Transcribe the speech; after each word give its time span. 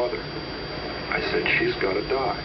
Mother. 0.00 0.22
I 1.16 1.20
said, 1.30 1.44
she's 1.56 1.74
got 1.84 1.94
to 2.00 2.04
die. 2.20 2.40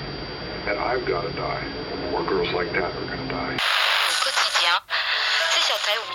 And 0.70 0.78
I've 0.90 1.06
got 1.14 1.22
to 1.30 1.34
die. 1.48 1.64
More 2.12 2.26
girls 2.32 2.52
like 2.60 2.72
that 2.80 2.92
are 3.00 3.08
going 3.12 3.24
to 3.28 3.34
die. 3.40 3.56
Au 4.10 4.16
quotidien, 4.24 4.78
c'est 5.52 5.64
sur 5.70 5.80
Terre. 5.88 6.06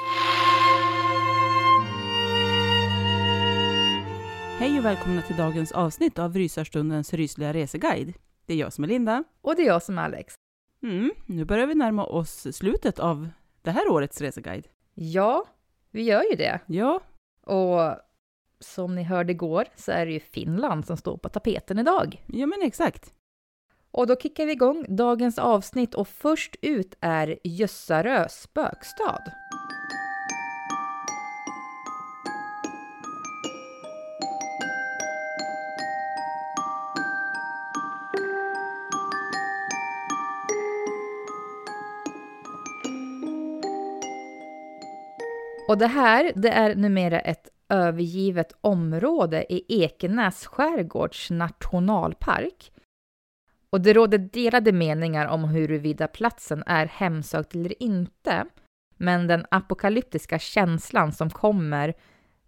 Hej 4.58 4.78
och 4.78 4.84
välkomna 4.84 5.22
till 5.22 5.36
dagens 5.36 5.72
avsnitt 5.72 6.18
av 6.18 6.34
Rysarstundens 6.34 7.14
rysliga 7.14 7.52
reseguide. 7.52 8.12
Det 8.46 8.54
är 8.54 8.56
jag 8.58 8.72
som 8.72 8.84
är 8.84 8.88
Linda. 8.88 9.24
Och 9.42 9.56
det 9.56 9.62
är 9.62 9.66
jag 9.66 9.82
som 9.82 9.98
är 9.98 10.02
Alex. 10.02 10.34
Mm, 10.82 11.10
nu 11.26 11.44
börjar 11.44 11.66
vi 11.66 11.74
närma 11.74 12.04
oss 12.04 12.56
slutet 12.56 12.98
av 12.98 13.28
det 13.62 13.70
här 13.70 13.88
årets 13.88 14.20
reseguide. 14.20 14.68
Ja, 14.94 15.44
vi 15.90 16.02
gör 16.02 16.22
ju 16.30 16.36
det. 16.36 16.60
Ja, 16.66 17.00
Och 17.46 17.96
som 18.60 18.94
ni 18.94 19.02
hörde 19.02 19.32
igår 19.32 19.64
så 19.76 19.92
är 19.92 20.06
det 20.06 20.12
ju 20.12 20.20
Finland 20.20 20.86
som 20.86 20.96
står 20.96 21.16
på 21.16 21.28
tapeten 21.28 21.78
idag. 21.78 22.24
ja 22.26 22.46
men 22.46 22.62
exakt. 22.62 23.12
Och 23.90 24.06
då 24.06 24.16
kickar 24.16 24.46
vi 24.46 24.52
igång 24.52 24.84
dagens 24.88 25.38
avsnitt 25.38 25.94
och 25.94 26.08
först 26.08 26.56
ut 26.62 26.94
är 27.00 27.38
Jössarö 27.44 28.28
spökstad. 28.28 29.22
Och 45.68 45.78
det 45.78 45.86
här, 45.86 46.32
det 46.34 46.48
är 46.48 46.74
numera 46.74 47.20
ett 47.20 47.48
övergivet 47.70 48.52
område 48.60 49.52
i 49.52 49.82
Ekenäs 49.82 50.46
skärgårds 50.46 51.30
nationalpark. 51.30 52.72
Och 53.70 53.80
det 53.80 53.92
råder 53.92 54.18
delade 54.18 54.72
meningar 54.72 55.26
om 55.26 55.44
huruvida 55.44 56.08
platsen 56.08 56.62
är 56.66 56.86
hemsökt 56.86 57.54
eller 57.54 57.82
inte. 57.82 58.46
Men 58.96 59.26
den 59.26 59.46
apokalyptiska 59.50 60.38
känslan 60.38 61.12
som 61.12 61.30
kommer 61.30 61.94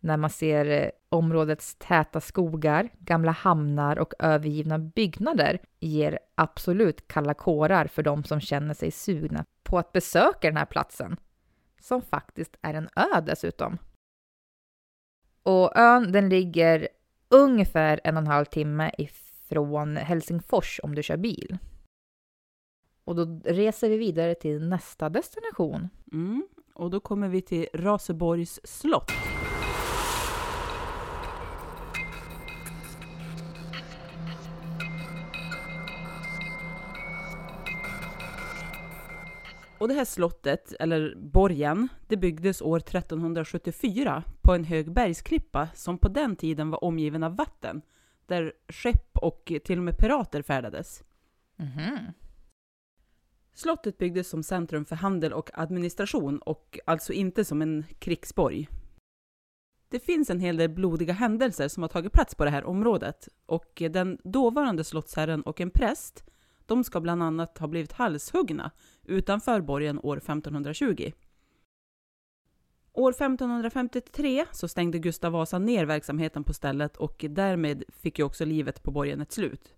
när 0.00 0.16
man 0.16 0.30
ser 0.30 0.66
eh, 0.66 0.90
områdets 1.08 1.76
täta 1.78 2.20
skogar, 2.20 2.88
gamla 2.98 3.32
hamnar 3.32 3.98
och 3.98 4.14
övergivna 4.18 4.78
byggnader 4.78 5.58
ger 5.80 6.18
absolut 6.34 7.08
kalla 7.08 7.34
kårar 7.34 7.86
för 7.86 8.02
de 8.02 8.24
som 8.24 8.40
känner 8.40 8.74
sig 8.74 8.90
sugna 8.90 9.44
på 9.62 9.78
att 9.78 9.92
besöka 9.92 10.48
den 10.48 10.56
här 10.56 10.66
platsen. 10.66 11.16
Som 11.80 12.02
faktiskt 12.02 12.56
är 12.62 12.74
en 12.74 12.88
ö 12.96 13.20
dessutom. 13.20 13.78
Och 15.42 15.76
ön 15.76 16.12
den 16.12 16.28
ligger 16.28 16.88
ungefär 17.28 18.00
en 18.04 18.16
och 18.16 18.20
en 18.22 18.26
halv 18.26 18.44
timme 18.44 18.90
ifrån 18.98 19.96
Helsingfors 19.96 20.80
om 20.82 20.94
du 20.94 21.02
kör 21.02 21.16
bil. 21.16 21.58
Och 23.04 23.16
då 23.16 23.40
reser 23.44 23.88
vi 23.88 23.96
vidare 23.96 24.34
till 24.34 24.68
nästa 24.68 25.08
destination. 25.08 25.88
Mm. 26.12 26.46
Och 26.74 26.90
då 26.90 27.00
kommer 27.00 27.28
vi 27.28 27.42
till 27.42 27.66
Raseborgs 27.74 28.60
slott. 28.64 29.12
Och 39.82 39.88
det 39.88 39.94
här 39.94 40.04
slottet, 40.04 40.72
eller 40.80 41.14
borgen, 41.16 41.88
det 42.06 42.16
byggdes 42.16 42.62
år 42.62 42.76
1374 42.76 44.24
på 44.40 44.54
en 44.54 44.64
hög 44.64 44.92
bergsklippa 44.92 45.68
som 45.74 45.98
på 45.98 46.08
den 46.08 46.36
tiden 46.36 46.70
var 46.70 46.84
omgiven 46.84 47.22
av 47.22 47.36
vatten, 47.36 47.82
där 48.26 48.52
skepp 48.68 49.18
och 49.18 49.52
till 49.64 49.78
och 49.78 49.84
med 49.84 49.96
pirater 49.98 50.42
färdades. 50.42 51.04
Mhm. 51.56 52.12
Slottet 53.54 53.98
byggdes 53.98 54.28
som 54.28 54.42
centrum 54.42 54.84
för 54.84 54.96
handel 54.96 55.32
och 55.32 55.50
administration 55.54 56.38
och 56.38 56.78
alltså 56.86 57.12
inte 57.12 57.44
som 57.44 57.62
en 57.62 57.84
krigsborg. 57.98 58.68
Det 59.88 60.00
finns 60.00 60.30
en 60.30 60.40
hel 60.40 60.56
del 60.56 60.70
blodiga 60.70 61.12
händelser 61.12 61.68
som 61.68 61.82
har 61.82 61.88
tagit 61.88 62.12
plats 62.12 62.34
på 62.34 62.44
det 62.44 62.50
här 62.50 62.64
området 62.64 63.28
och 63.46 63.82
den 63.90 64.18
dåvarande 64.24 64.84
slottsherren 64.84 65.42
och 65.42 65.60
en 65.60 65.70
präst, 65.70 66.24
de 66.72 66.84
ska 66.84 67.00
bland 67.00 67.22
annat 67.22 67.58
ha 67.58 67.66
blivit 67.66 67.92
halshuggna 67.92 68.70
utanför 69.04 69.60
borgen 69.60 69.98
år 70.02 70.16
1520. 70.16 71.12
År 72.92 73.10
1553 73.10 74.44
så 74.52 74.68
stängde 74.68 74.98
Gustav 74.98 75.32
Vasa 75.32 75.58
ner 75.58 75.84
verksamheten 75.86 76.44
på 76.44 76.52
stället 76.52 76.96
och 76.96 77.24
därmed 77.28 77.84
fick 77.88 78.18
ju 78.18 78.24
också 78.24 78.44
livet 78.44 78.82
på 78.82 78.90
borgen 78.90 79.20
ett 79.20 79.32
slut. 79.32 79.74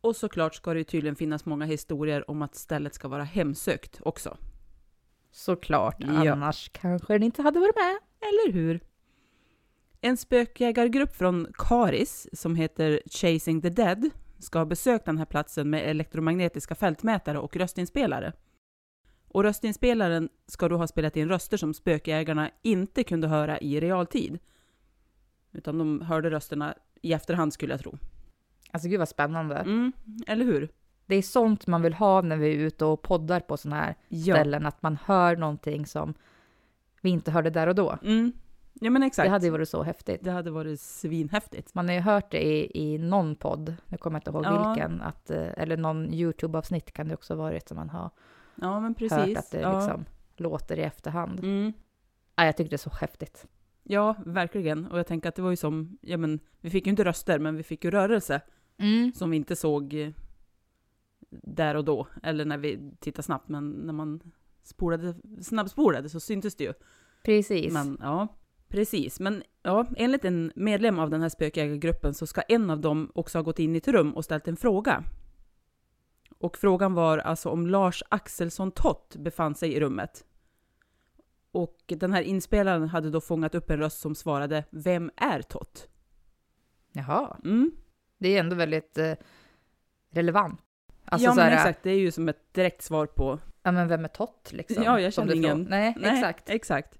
Och 0.00 0.16
såklart 0.16 0.54
ska 0.54 0.72
det 0.72 0.78
ju 0.78 0.84
tydligen 0.84 1.16
finnas 1.16 1.44
många 1.44 1.64
historier 1.64 2.30
om 2.30 2.42
att 2.42 2.54
stället 2.54 2.94
ska 2.94 3.08
vara 3.08 3.24
hemsökt 3.24 4.00
också. 4.04 4.36
Såklart, 5.30 5.96
Ja. 5.98 6.32
annars 6.32 6.70
kanske 6.72 7.12
den 7.12 7.22
inte 7.22 7.42
hade 7.42 7.60
varit 7.60 7.76
med. 7.76 7.98
Eller 8.20 8.52
hur? 8.52 8.80
En 10.00 10.16
spökjägargrupp 10.16 11.16
från 11.16 11.46
Karis 11.54 12.28
som 12.32 12.56
heter 12.56 13.00
Chasing 13.10 13.62
the 13.62 13.70
Dead 13.70 14.10
ska 14.42 14.58
ha 14.58 14.66
besökt 14.66 15.04
den 15.04 15.18
här 15.18 15.24
platsen 15.24 15.70
med 15.70 15.90
elektromagnetiska 15.90 16.74
fältmätare 16.74 17.38
och 17.38 17.56
röstinspelare. 17.56 18.32
Och 19.28 19.42
röstinspelaren 19.42 20.28
ska 20.46 20.68
då 20.68 20.76
ha 20.76 20.86
spelat 20.86 21.16
in 21.16 21.28
röster 21.28 21.56
som 21.56 21.74
spökjägarna 21.74 22.50
inte 22.62 23.04
kunde 23.04 23.28
höra 23.28 23.58
i 23.58 23.80
realtid. 23.80 24.38
Utan 25.52 25.78
de 25.78 26.00
hörde 26.00 26.30
rösterna 26.30 26.74
i 27.02 27.12
efterhand 27.12 27.52
skulle 27.52 27.72
jag 27.72 27.80
tro. 27.80 27.98
Alltså 28.70 28.88
gud 28.88 28.98
vad 28.98 29.08
spännande. 29.08 29.56
Mm, 29.56 29.92
eller 30.26 30.44
hur? 30.44 30.68
Det 31.06 31.16
är 31.16 31.22
sånt 31.22 31.66
man 31.66 31.82
vill 31.82 31.94
ha 31.94 32.20
när 32.20 32.36
vi 32.36 32.46
är 32.54 32.58
ute 32.58 32.84
och 32.84 33.02
poddar 33.02 33.40
på 33.40 33.56
sådana 33.56 33.80
här 33.82 33.94
Ja. 34.08 34.34
ställen, 34.34 34.66
att 34.66 34.82
man 34.82 34.98
hör 35.04 35.36
någonting 35.36 35.86
som 35.86 36.14
vi 37.00 37.10
inte 37.10 37.30
hörde 37.30 37.50
där 37.50 37.66
och 37.66 37.74
då. 37.74 37.98
Mm. 38.02 38.32
Ja 38.74 38.90
men 38.90 39.02
exakt. 39.02 39.26
Det 39.26 39.30
hade 39.30 39.44
ju 39.46 39.50
varit 39.50 39.68
så 39.68 39.82
häftigt. 39.82 40.24
det 40.24 40.30
hade 40.30 40.50
varit 40.50 40.80
svinhäftigt. 40.80 41.74
Man 41.74 41.88
har 41.88 41.94
ju 41.94 42.00
hört 42.00 42.30
det 42.30 42.42
i, 42.42 42.70
i 42.94 42.98
någon 42.98 43.36
podd, 43.36 43.74
jag 43.88 44.00
kommer 44.00 44.18
inte 44.18 44.30
ihåg 44.30 44.44
Ja. 44.44 44.68
vilken, 44.72 45.00
att, 45.02 45.30
eh, 45.30 45.48
eller 45.56 45.76
någon 45.76 46.14
YouTube-avsnitt 46.14 46.92
kan 46.92 47.08
det 47.08 47.14
också 47.14 47.34
varit 47.34 47.68
som 47.68 47.76
man 47.76 47.90
har 47.90 48.10
Ja 48.54 48.80
men 48.80 48.94
precis. 48.94 49.18
hört 49.18 49.36
att 49.36 49.50
det 49.50 49.60
ja. 49.60 49.78
liksom 49.78 50.04
låter 50.36 50.78
i 50.78 50.82
efterhand. 50.82 51.38
Mm. 51.38 51.72
Ja, 52.36 52.44
jag 52.44 52.56
tyckte 52.56 52.70
det 52.70 52.76
är 52.76 52.90
så 52.90 52.96
häftigt. 53.00 53.46
Ja, 53.82 54.16
verkligen. 54.26 54.86
Och 54.86 54.98
jag 54.98 55.06
tänker 55.06 55.28
att 55.28 55.34
det 55.34 55.42
var 55.42 55.50
ju 55.50 55.56
som, 55.56 55.98
ja 56.00 56.16
men, 56.16 56.40
vi 56.60 56.70
fick 56.70 56.86
ju 56.86 56.90
inte 56.90 57.04
röster, 57.04 57.38
men 57.38 57.56
vi 57.56 57.62
fick 57.62 57.84
ju 57.84 57.90
rörelse 57.90 58.40
som 59.14 59.30
vi 59.30 59.36
inte 59.36 59.56
såg 59.56 59.94
eh, 59.94 60.10
där 61.30 61.74
och 61.74 61.84
då, 61.84 62.06
eller 62.22 62.44
när 62.44 62.58
vi 62.58 62.90
tittade 63.00 63.22
snabbt, 63.22 63.48
men 63.48 63.70
när 63.70 63.92
man 63.92 64.20
spolade, 64.62 65.14
snabbspolade 65.42 66.08
så 66.08 66.20
syntes 66.20 66.54
det 66.54 66.64
ju. 66.64 66.72
Precis. 67.24 67.72
Men 67.72 67.98
ja, 68.00 68.28
precis. 68.72 69.20
Men 69.20 69.42
ja, 69.62 69.86
enligt 69.96 70.24
en 70.24 70.52
medlem 70.56 70.98
av 70.98 71.10
den 71.10 71.22
här 71.22 71.28
spökjägargruppen 71.28 72.14
så 72.14 72.26
ska 72.26 72.40
en 72.40 72.70
av 72.70 72.80
dem 72.80 73.12
också 73.14 73.38
ha 73.38 73.42
gått 73.42 73.58
in 73.58 73.74
i 73.74 73.78
ett 73.78 73.88
rum 73.88 74.12
och 74.12 74.24
ställt 74.24 74.48
en 74.48 74.56
fråga. 74.56 75.04
Och 76.38 76.58
frågan 76.58 76.94
var 76.94 77.18
alltså 77.18 77.48
om 77.50 77.66
Lars 77.66 78.02
Axelsson 78.08 78.70
Tott 78.70 79.16
befann 79.16 79.54
sig 79.54 79.72
i 79.72 79.80
rummet. 79.80 80.24
Och 81.52 81.76
den 81.86 82.12
här 82.12 82.22
inspelaren 82.22 82.88
hade 82.88 83.10
då 83.10 83.20
fångat 83.20 83.54
upp 83.54 83.70
en 83.70 83.78
röst 83.78 84.00
som 84.00 84.14
svarade 84.14 84.64
Vem 84.70 85.10
är 85.16 85.42
Tott? 85.42 85.88
Jaha, 86.92 87.36
Mm. 87.44 87.70
det 88.18 88.28
är 88.36 88.40
ändå 88.40 88.56
väldigt 88.56 88.98
eh, 88.98 89.12
relevant. 90.10 90.60
Alltså 91.04 91.28
ja 91.28 91.34
men 91.34 91.44
här, 91.44 91.52
exakt, 91.52 91.82
det 91.82 91.90
är 91.90 91.98
ju 91.98 92.10
som 92.10 92.28
ett 92.28 92.54
direkt 92.54 92.82
svar 92.82 93.06
på 93.06 93.38
ja 93.62 93.72
men 93.72 93.88
vem 93.88 94.04
är 94.04 94.08
Tott 94.08 94.52
liksom? 94.52 94.82
Ja, 94.82 95.00
jag 95.00 95.12
känner 95.12 95.34
ingen. 95.34 95.56
frågar. 95.56 95.70
Nej, 95.70 95.96
exakt. 96.02 96.48
exakt. 96.50 96.98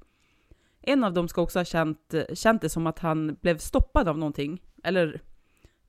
En 0.82 1.04
av 1.04 1.12
dem 1.12 1.28
ska 1.28 1.42
också 1.42 1.58
ha 1.58 1.64
känt, 1.64 2.14
känt 2.34 2.62
det 2.62 2.68
som 2.68 2.86
att 2.86 2.98
han 2.98 3.36
blev 3.40 3.58
stoppad 3.58 4.08
av 4.08 4.18
någonting. 4.18 4.62
Eller, 4.84 5.22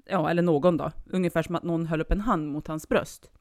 ja, 0.06 0.30
eller 0.30 0.42
någon 0.42 0.78
då. 0.78 0.92
Ungefär 1.06 1.44
som 1.44 1.56
att 1.56 1.64
någon 1.64 1.86
höll 1.86 2.02
upp 2.02 2.12
en 2.12 2.22
hand 2.22 2.48
mot 2.52 2.68
hans 2.68 2.90
bröst. 2.90 3.32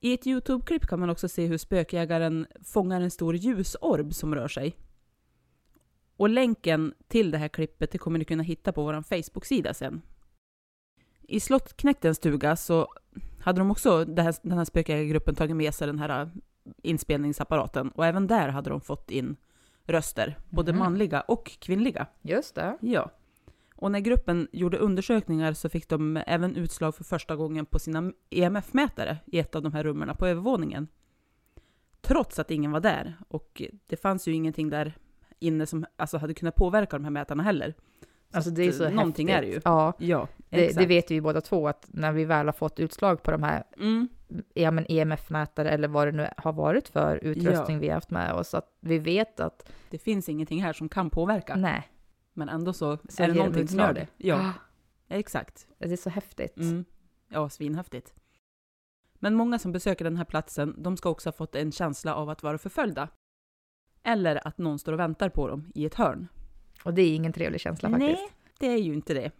I 0.00 0.14
ett 0.14 0.26
YouTube-klipp 0.26 0.86
kan 0.86 1.00
man 1.00 1.10
också 1.10 1.28
se 1.28 1.46
hur 1.46 1.58
spökjägaren 1.58 2.46
fångar 2.64 3.00
en 3.00 3.10
stor 3.10 3.36
ljusorb 3.36 4.14
som 4.14 4.34
rör 4.34 4.48
sig. 4.48 4.76
Och 6.16 6.28
länken 6.28 6.94
till 7.08 7.30
det 7.30 7.38
här 7.38 7.48
klippet 7.48 7.90
det 7.90 7.98
kommer 7.98 8.18
ni 8.18 8.24
kunna 8.24 8.42
hitta 8.42 8.72
på 8.72 8.82
vår 8.82 9.02
Facebook-sida 9.02 9.74
sen. 9.74 10.02
I 11.22 11.40
Slottknäktens 11.40 12.16
stuga 12.16 12.56
så 12.56 12.88
hade 13.40 13.58
de 13.58 13.70
också, 13.70 14.04
den 14.04 14.24
här, 14.24 14.34
den 14.42 14.58
här 14.58 14.64
spökjägargruppen, 14.64 15.34
tagit 15.34 15.56
med 15.56 15.74
sig 15.74 15.86
den 15.86 15.98
här 15.98 16.22
eh, 16.22 16.28
inspelningsapparaten 16.82 17.90
och 17.90 18.06
även 18.06 18.26
där 18.26 18.48
hade 18.48 18.70
de 18.70 18.80
fått 18.80 19.10
in 19.10 19.36
röster, 19.86 20.38
både 20.50 20.72
Mhm. 20.72 20.78
manliga 20.78 21.20
och 21.20 21.50
kvinnliga. 21.60 22.06
Just 22.22 22.54
det. 22.54 22.76
Ja. 22.80 23.10
Och 23.76 23.92
när 23.92 24.00
gruppen 24.00 24.48
gjorde 24.52 24.78
undersökningar 24.78 25.52
så 25.52 25.68
fick 25.68 25.88
de 25.88 26.16
även 26.26 26.56
utslag 26.56 26.94
för 26.94 27.04
första 27.04 27.36
gången 27.36 27.66
på 27.66 27.78
sina 27.78 28.12
EMF-mätare 28.30 29.16
i 29.26 29.38
ett 29.38 29.54
av 29.54 29.62
de 29.62 29.72
här 29.72 29.84
rummen 29.84 30.16
på 30.16 30.26
övervåningen. 30.26 30.88
Trots 32.00 32.38
att 32.38 32.50
ingen 32.50 32.70
var 32.72 32.80
där 32.80 33.14
och 33.28 33.62
det 33.86 33.96
fanns 33.96 34.28
ju 34.28 34.32
ingenting 34.32 34.70
där 34.70 34.94
inne 35.38 35.66
som 35.66 35.84
alltså, 35.96 36.18
hade 36.18 36.34
kunnat 36.34 36.54
påverka 36.54 36.96
de 36.98 37.04
här 37.04 37.10
mätarna 37.10 37.42
heller. 37.42 37.74
Alltså 38.32 38.50
att, 38.50 38.56
det 38.56 38.62
är 38.62 38.72
så 38.72 38.84
eh, 38.84 38.92
någonting 38.94 39.28
häftigt. 39.28 39.44
är 39.46 39.50
det 39.50 39.54
ju. 39.54 39.60
Ja, 39.64 39.92
Ja, 39.98 40.28
det, 40.58 40.76
det 40.76 40.86
vet 40.86 41.10
vi 41.10 41.14
ju 41.14 41.20
båda 41.20 41.40
två 41.40 41.68
att 41.68 41.86
när 41.92 42.12
vi 42.12 42.24
väl 42.24 42.46
har 42.46 42.52
fått 42.52 42.80
utslag 42.80 43.22
på 43.22 43.30
de 43.30 43.42
här 43.42 43.64
Mm, 43.76 44.08
ja, 44.54 44.70
men 44.70 44.86
EMF-mätare 44.88 45.70
eller 45.70 45.88
vad 45.88 46.08
det 46.08 46.12
nu 46.12 46.28
har 46.36 46.52
varit 46.52 46.88
för 46.88 47.16
utrustning 47.16 47.78
vi 47.78 47.88
har 47.88 47.94
haft 47.94 48.10
med 48.10 48.32
oss, 48.32 48.54
att 48.54 48.76
vi 48.80 48.98
vet 48.98 49.40
att 49.40 49.72
det 49.90 49.98
finns 49.98 50.28
ingenting 50.28 50.62
här 50.62 50.72
som 50.72 50.88
kan 50.88 51.10
påverka, 51.10 51.56
nej, 51.56 51.88
men 52.32 52.48
ändå 52.48 52.72
så, 52.72 52.98
Så 53.08 53.22
är 53.22 53.28
det 53.28 53.34
någonting 53.34 53.68
som 53.68 53.78
gör 53.78 53.92
det. 53.92 54.06
Ja, 54.16 54.36
Ah, 54.40 54.52
exakt. 55.08 55.66
det 55.78 55.92
är 55.92 55.96
så 55.96 56.10
häftigt. 56.10 56.56
Mm. 56.56 56.84
Ja, 57.28 57.48
svinhäftigt. 57.48 58.14
Men 59.14 59.34
många 59.34 59.58
som 59.58 59.72
besöker 59.72 60.04
den 60.04 60.16
här 60.16 60.24
platsen, 60.24 60.74
de 60.82 60.96
ska 60.96 61.08
också 61.10 61.28
ha 61.28 61.32
fått 61.32 61.54
en 61.54 61.72
känsla 61.72 62.14
av 62.14 62.30
att 62.30 62.42
vara 62.42 62.58
förföljda. 62.58 63.08
Eller 64.02 64.46
att 64.48 64.58
någon 64.58 64.78
står 64.78 64.92
och 64.92 64.98
väntar 64.98 65.28
på 65.28 65.48
dem 65.48 65.72
i 65.74 65.86
ett 65.86 65.94
hörn. 65.94 66.28
Och 66.84 66.94
det 66.94 67.02
är 67.02 67.14
ingen 67.14 67.32
trevlig 67.32 67.60
känsla 67.60 67.90
faktiskt. 67.90 68.20
Nej, 68.20 68.30
det 68.58 68.66
är 68.66 68.76
ju 68.78 68.94
inte 68.94 69.14
det. 69.14 69.30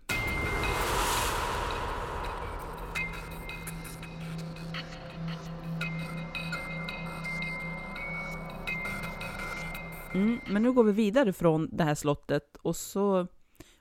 Mm, 10.14 10.40
men 10.46 10.62
nu 10.62 10.72
går 10.72 10.84
vi 10.84 10.92
vidare 10.92 11.32
från 11.32 11.68
det 11.72 11.84
här 11.84 11.94
slottet 11.94 12.56
och 12.56 12.76
så 12.76 13.26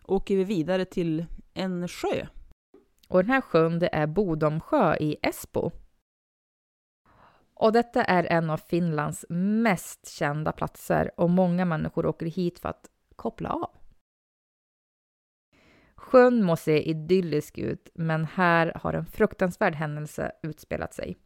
åker 0.03 0.35
vi 0.35 0.43
vidare 0.43 0.85
till 0.85 1.25
en 1.53 1.87
sjö. 1.87 2.27
Och 3.07 3.19
den 3.23 3.29
här 3.29 3.41
sjön 3.41 3.79
det 3.79 3.89
är 3.95 4.07
Bodomsjö 4.07 4.95
i 4.95 5.17
Esbo. 5.21 5.71
Och 7.53 7.71
detta 7.71 8.03
är 8.03 8.23
en 8.23 8.49
av 8.49 8.57
Finlands 8.57 9.25
mest 9.29 10.09
kända 10.09 10.51
platser 10.51 11.11
och 11.17 11.29
många 11.29 11.65
människor 11.65 12.05
åker 12.05 12.25
hit 12.25 12.59
för 12.59 12.69
att 12.69 12.89
koppla 13.15 13.49
av. 13.49 13.69
Sjön 15.95 16.43
må 16.43 16.55
se 16.55 16.89
idyllisk 16.89 17.57
ut, 17.57 17.89
men 17.93 18.25
här 18.25 18.71
har 18.75 18.93
en 18.93 19.05
fruktansvärd 19.05 19.75
händelse 19.75 20.31
utspelat 20.43 20.93
sig. 20.93 21.17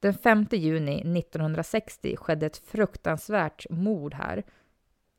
Den 0.00 0.14
5 0.14 0.46
juni 0.50 1.18
1960 1.18 2.16
skedde 2.16 2.46
ett 2.46 2.56
fruktansvärt 2.56 3.66
mord 3.70 4.14
här, 4.14 4.42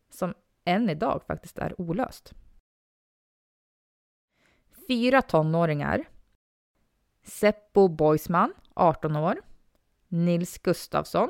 som 0.09 0.33
än 0.65 0.89
idag 0.89 1.21
faktiskt 1.27 1.57
är 1.57 1.81
olöst. 1.81 2.33
Fyra 4.87 5.21
tonåringar, 5.21 6.05
Seppo 7.23 7.87
Boisman, 7.87 8.53
18 8.73 9.15
år, 9.15 9.41
Nils 10.07 10.57
Gustafsson, 10.57 11.29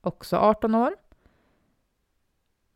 också 0.00 0.36
18 0.36 0.74
år, 0.74 0.96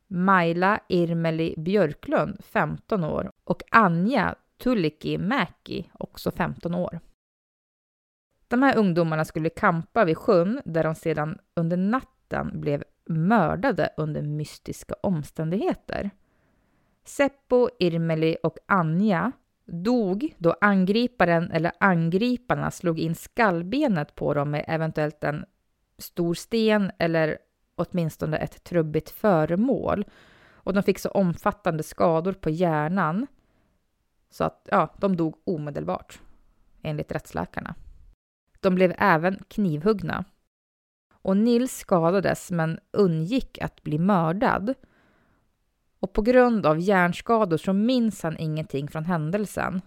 Maila 0.06 0.80
Irmeli 0.88 1.54
Björklund, 1.58 2.44
15 2.44 3.04
år 3.04 3.32
och 3.44 3.62
Anja 3.70 4.34
Tulikki 4.56 5.18
Mäki, 5.18 5.90
också 5.92 6.30
15 6.30 6.74
år. 6.74 7.00
De 8.52 8.62
här 8.62 8.76
ungdomarna 8.76 9.24
skulle 9.24 9.48
kampa 9.48 10.04
vid 10.04 10.18
sjön 10.18 10.60
där 10.64 10.84
de 10.84 10.94
sedan 10.94 11.38
under 11.54 11.76
natten 11.76 12.60
blev 12.60 12.84
mördade 13.06 13.90
under 13.96 14.22
mystiska 14.22 14.94
omständigheter. 15.00 16.10
Seppo, 17.04 17.68
Irmeli 17.78 18.36
och 18.42 18.58
Anja 18.66 19.32
dog 19.64 20.34
då 20.38 20.54
angriparen 20.60 21.50
eller 21.50 21.72
angriparna 21.80 22.70
slog 22.70 22.98
in 22.98 23.14
skallbenet 23.14 24.14
på 24.14 24.34
dem 24.34 24.50
med 24.50 24.64
eventuellt 24.68 25.24
en 25.24 25.44
stor 25.98 26.34
sten 26.34 26.90
eller 26.98 27.38
åtminstone 27.74 28.36
ett 28.36 28.64
trubbigt 28.64 29.10
föremål. 29.10 30.04
Och 30.52 30.74
de 30.74 30.82
fick 30.82 30.98
så 30.98 31.08
omfattande 31.08 31.82
skador 31.82 32.32
på 32.32 32.50
hjärnan 32.50 33.26
så 34.30 34.44
att 34.44 34.68
ja, 34.70 34.94
de 34.98 35.16
dog 35.16 35.36
omedelbart, 35.44 36.20
enligt 36.82 37.12
rättsläkarna. 37.12 37.74
De 38.62 38.74
blev 38.74 38.94
även 38.98 39.38
knivhuggna. 39.48 40.24
Och 41.12 41.36
Nils 41.36 41.78
skadades 41.78 42.50
men 42.50 42.78
undgick 42.90 43.58
att 43.62 43.82
bli 43.82 43.98
mördad. 43.98 44.74
Och 45.98 46.12
på 46.12 46.22
grund 46.22 46.66
av 46.66 46.78
hjärnskador 46.80 47.56
så 47.56 47.72
minns 47.72 48.22
han 48.22 48.38
ingenting 48.38 48.88
från 48.88 49.04
händelsen. 49.04 49.80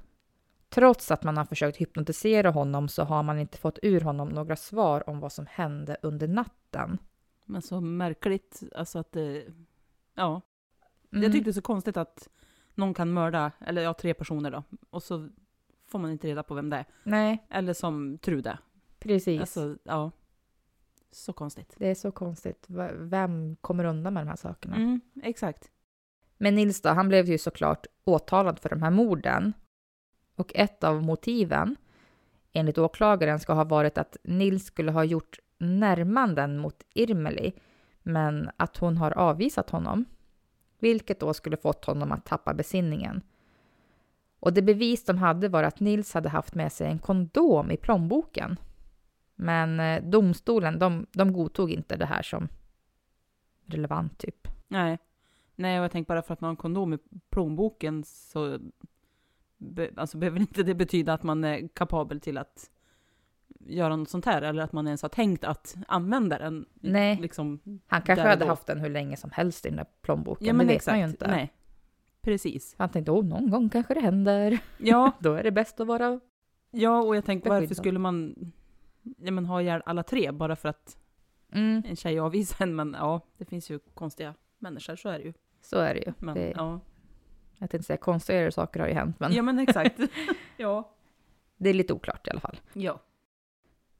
Trots 0.69 1.11
att 1.11 1.23
man 1.23 1.37
har 1.37 1.45
försökt 1.45 1.77
hypnotisera 1.77 2.49
honom 2.49 2.87
så 2.87 3.03
har 3.03 3.23
man 3.23 3.39
inte 3.39 3.57
fått 3.57 3.79
ur 3.81 4.01
honom 4.01 4.29
några 4.29 4.55
svar 4.55 5.09
om 5.09 5.19
vad 5.19 5.31
som 5.31 5.45
hände 5.49 5.97
under 6.01 6.27
natten. 6.27 6.97
Men 7.45 7.61
så 7.61 7.81
märkligt, 7.81 8.63
alltså 8.75 8.99
att 8.99 9.11
det... 9.11 9.45
Ja. 10.15 10.41
Mm. 11.11 11.23
Jag 11.23 11.31
tyckte 11.31 11.49
det 11.49 11.51
var 11.51 11.53
så 11.53 11.61
konstigt 11.61 11.97
att 11.97 12.29
någon 12.73 12.93
kan 12.93 13.13
mörda, 13.13 13.51
eller 13.59 13.81
ja, 13.81 13.93
tre 13.93 14.13
personer 14.13 14.51
då, 14.51 14.63
och 14.89 15.03
så 15.03 15.29
får 15.87 15.99
man 15.99 16.11
inte 16.11 16.27
reda 16.27 16.43
på 16.43 16.53
vem 16.55 16.69
det 16.69 16.77
är. 16.77 16.85
Nej, 17.03 17.47
Eller 17.49 17.73
som 17.73 18.17
Trude. 18.17 18.57
precis. 18.99 19.39
Alltså, 19.41 19.77
ja. 19.83 20.11
Så 21.11 21.33
konstigt. 21.33 21.75
Det 21.77 21.87
är 21.87 21.95
så 21.95 22.11
konstigt. 22.11 22.65
V- 22.67 22.91
Vem 22.93 23.55
kommer 23.55 23.83
undan 23.85 24.13
med 24.13 24.21
de 24.25 24.29
här 24.29 24.35
sakerna? 24.35 24.75
Mm, 24.75 25.01
exakt. 25.23 25.71
Men 26.37 26.55
Nils 26.55 26.81
då, 26.81 26.89
han 26.89 27.07
blev 27.07 27.25
ju 27.25 27.37
såklart 27.37 27.85
åtalad 28.03 28.59
för 28.59 28.69
de 28.69 28.81
här 28.81 28.91
morden. 28.91 29.53
Och 30.35 30.51
ett 30.55 30.83
av 30.83 31.03
motiven, 31.03 31.75
enligt 32.51 32.77
åklagaren, 32.77 33.39
ska 33.39 33.53
ha 33.53 33.63
varit 33.63 33.97
att 33.97 34.17
Nils 34.23 34.65
skulle 34.65 34.91
ha 34.91 35.03
gjort 35.03 35.39
närmanden 35.57 36.57
mot 36.57 36.83
Irmeli, 36.93 37.53
men 38.03 38.49
att 38.57 38.77
hon 38.77 38.97
har 38.97 39.11
avvisat 39.11 39.69
honom. 39.69 40.05
Vilket 40.79 41.19
då 41.19 41.33
skulle 41.33 41.57
fått 41.57 41.85
honom 41.85 42.11
att 42.11 42.25
tappa 42.25 42.53
besinningen. 42.53 43.21
Och 44.45 44.53
det 44.53 44.61
bevis 44.61 45.05
de 45.05 45.17
hade 45.17 45.49
var 45.49 45.63
att 45.63 45.79
Nils 45.79 46.13
hade 46.13 46.29
haft 46.29 46.55
med 46.55 46.71
sig 46.71 46.87
en 46.87 46.99
kondom 46.99 47.71
i 47.71 47.77
plånboken. 47.77 48.59
Men 49.35 49.79
eh, 49.79 50.03
domstolen, 50.03 50.79
de, 50.79 51.05
de 51.11 51.33
godtog 51.33 51.71
inte 51.71 51.95
det 51.95 52.05
här 52.05 52.21
som 52.21 52.47
relevant 53.65 54.17
typ. 54.17 54.47
Nej. 54.67 54.97
Nej, 55.55 55.75
jag 55.75 55.91
tänkte 55.91 56.11
bara 56.11 56.21
för 56.21 56.33
att 56.33 56.41
man 56.41 56.47
har 56.47 56.51
en 56.51 56.57
kondom 56.57 56.93
i 56.93 56.97
plånboken 57.29 58.03
så 58.03 58.59
be, 59.57 59.89
alltså, 59.95 60.17
behöver 60.17 60.39
inte 60.39 60.63
det 60.63 60.75
betyda 60.75 61.13
att 61.13 61.23
man 61.23 61.43
är 61.43 61.67
kapabel 61.67 62.19
till 62.19 62.37
att 62.37 62.69
göra 63.59 63.95
något 63.95 64.09
sånt 64.09 64.25
här, 64.25 64.41
eller 64.41 64.63
att 64.63 64.73
man 64.73 64.87
ens 64.87 65.01
har 65.01 65.09
tänkt 65.09 65.43
att 65.43 65.75
använda 65.87 66.37
den. 66.37 66.65
Nej. 66.73 67.17
Liksom, 67.21 67.59
Han 67.87 68.01
kanske 68.01 68.27
hade 68.27 68.45
haft 68.45 68.67
den 68.67 68.79
hur 68.79 68.89
länge 68.89 69.17
som 69.17 69.31
helst 69.31 69.65
i 69.65 69.69
den 69.69 69.77
där 69.77 69.87
plånboken. 70.01 70.47
Ja, 70.47 70.53
men 70.53 70.67
det 70.67 70.73
vet 70.73 70.81
exakt. 70.81 70.93
man 70.93 70.99
ju 70.99 71.05
inte. 71.05 71.27
Nej. 71.27 71.53
Precis. 72.25 72.75
Han 72.77 72.89
tänkte, 72.89 73.11
åh, 73.11 73.25
någon 73.25 73.49
gång 73.49 73.69
kanske 73.69 73.93
det 73.93 73.99
händer. 73.99 74.59
Ja, 74.77 75.11
Då 75.19 75.33
är 75.33 75.43
det 75.43 75.51
bäst 75.51 75.79
att 75.79 75.87
vara... 75.87 76.19
ja, 76.71 77.01
och 77.01 77.15
jag 77.15 77.25
tänkte 77.25 77.49
varför 77.49 77.75
skulle 77.75 77.99
man 77.99 78.35
ja, 79.17 79.31
men, 79.31 79.45
ha 79.45 79.61
ihjäl 79.61 79.81
alla 79.85 80.03
tre 80.03 80.31
bara 80.31 80.55
för 80.55 80.69
att 80.69 80.97
Mm, 81.51 81.83
en 81.85 81.95
tjej 81.95 82.19
avvisar 82.19 82.65
en? 82.65 82.75
Men 82.75 82.95
ja, 82.99 83.21
det 83.37 83.45
finns 83.45 83.69
ju 83.69 83.79
konstiga 83.93 84.33
människor, 84.59 84.95
så 84.95 85.09
är 85.09 85.19
det 85.19 85.25
ju. 85.25 85.33
så 85.61 85.79
är 85.79 85.93
det 85.93 85.99
ju. 85.99 86.13
Men, 86.19 86.35
det, 86.35 86.53
ja. 86.55 86.79
Jag 87.57 87.69
tänkte 87.69 87.87
säga 87.87 87.97
konstigare 87.97 88.51
saker 88.51 88.79
har 88.79 88.87
ju 88.87 88.93
hänt, 88.93 89.19
men 89.19 89.33
ja, 89.33 89.41
men 89.41 89.59
exakt. 89.59 89.99
ja. 90.57 90.91
det 91.57 91.69
är 91.69 91.73
lite 91.73 91.93
oklart 91.93 92.27
i 92.27 92.29
alla 92.29 92.39
fall. 92.39 92.59
Ja. 92.73 92.99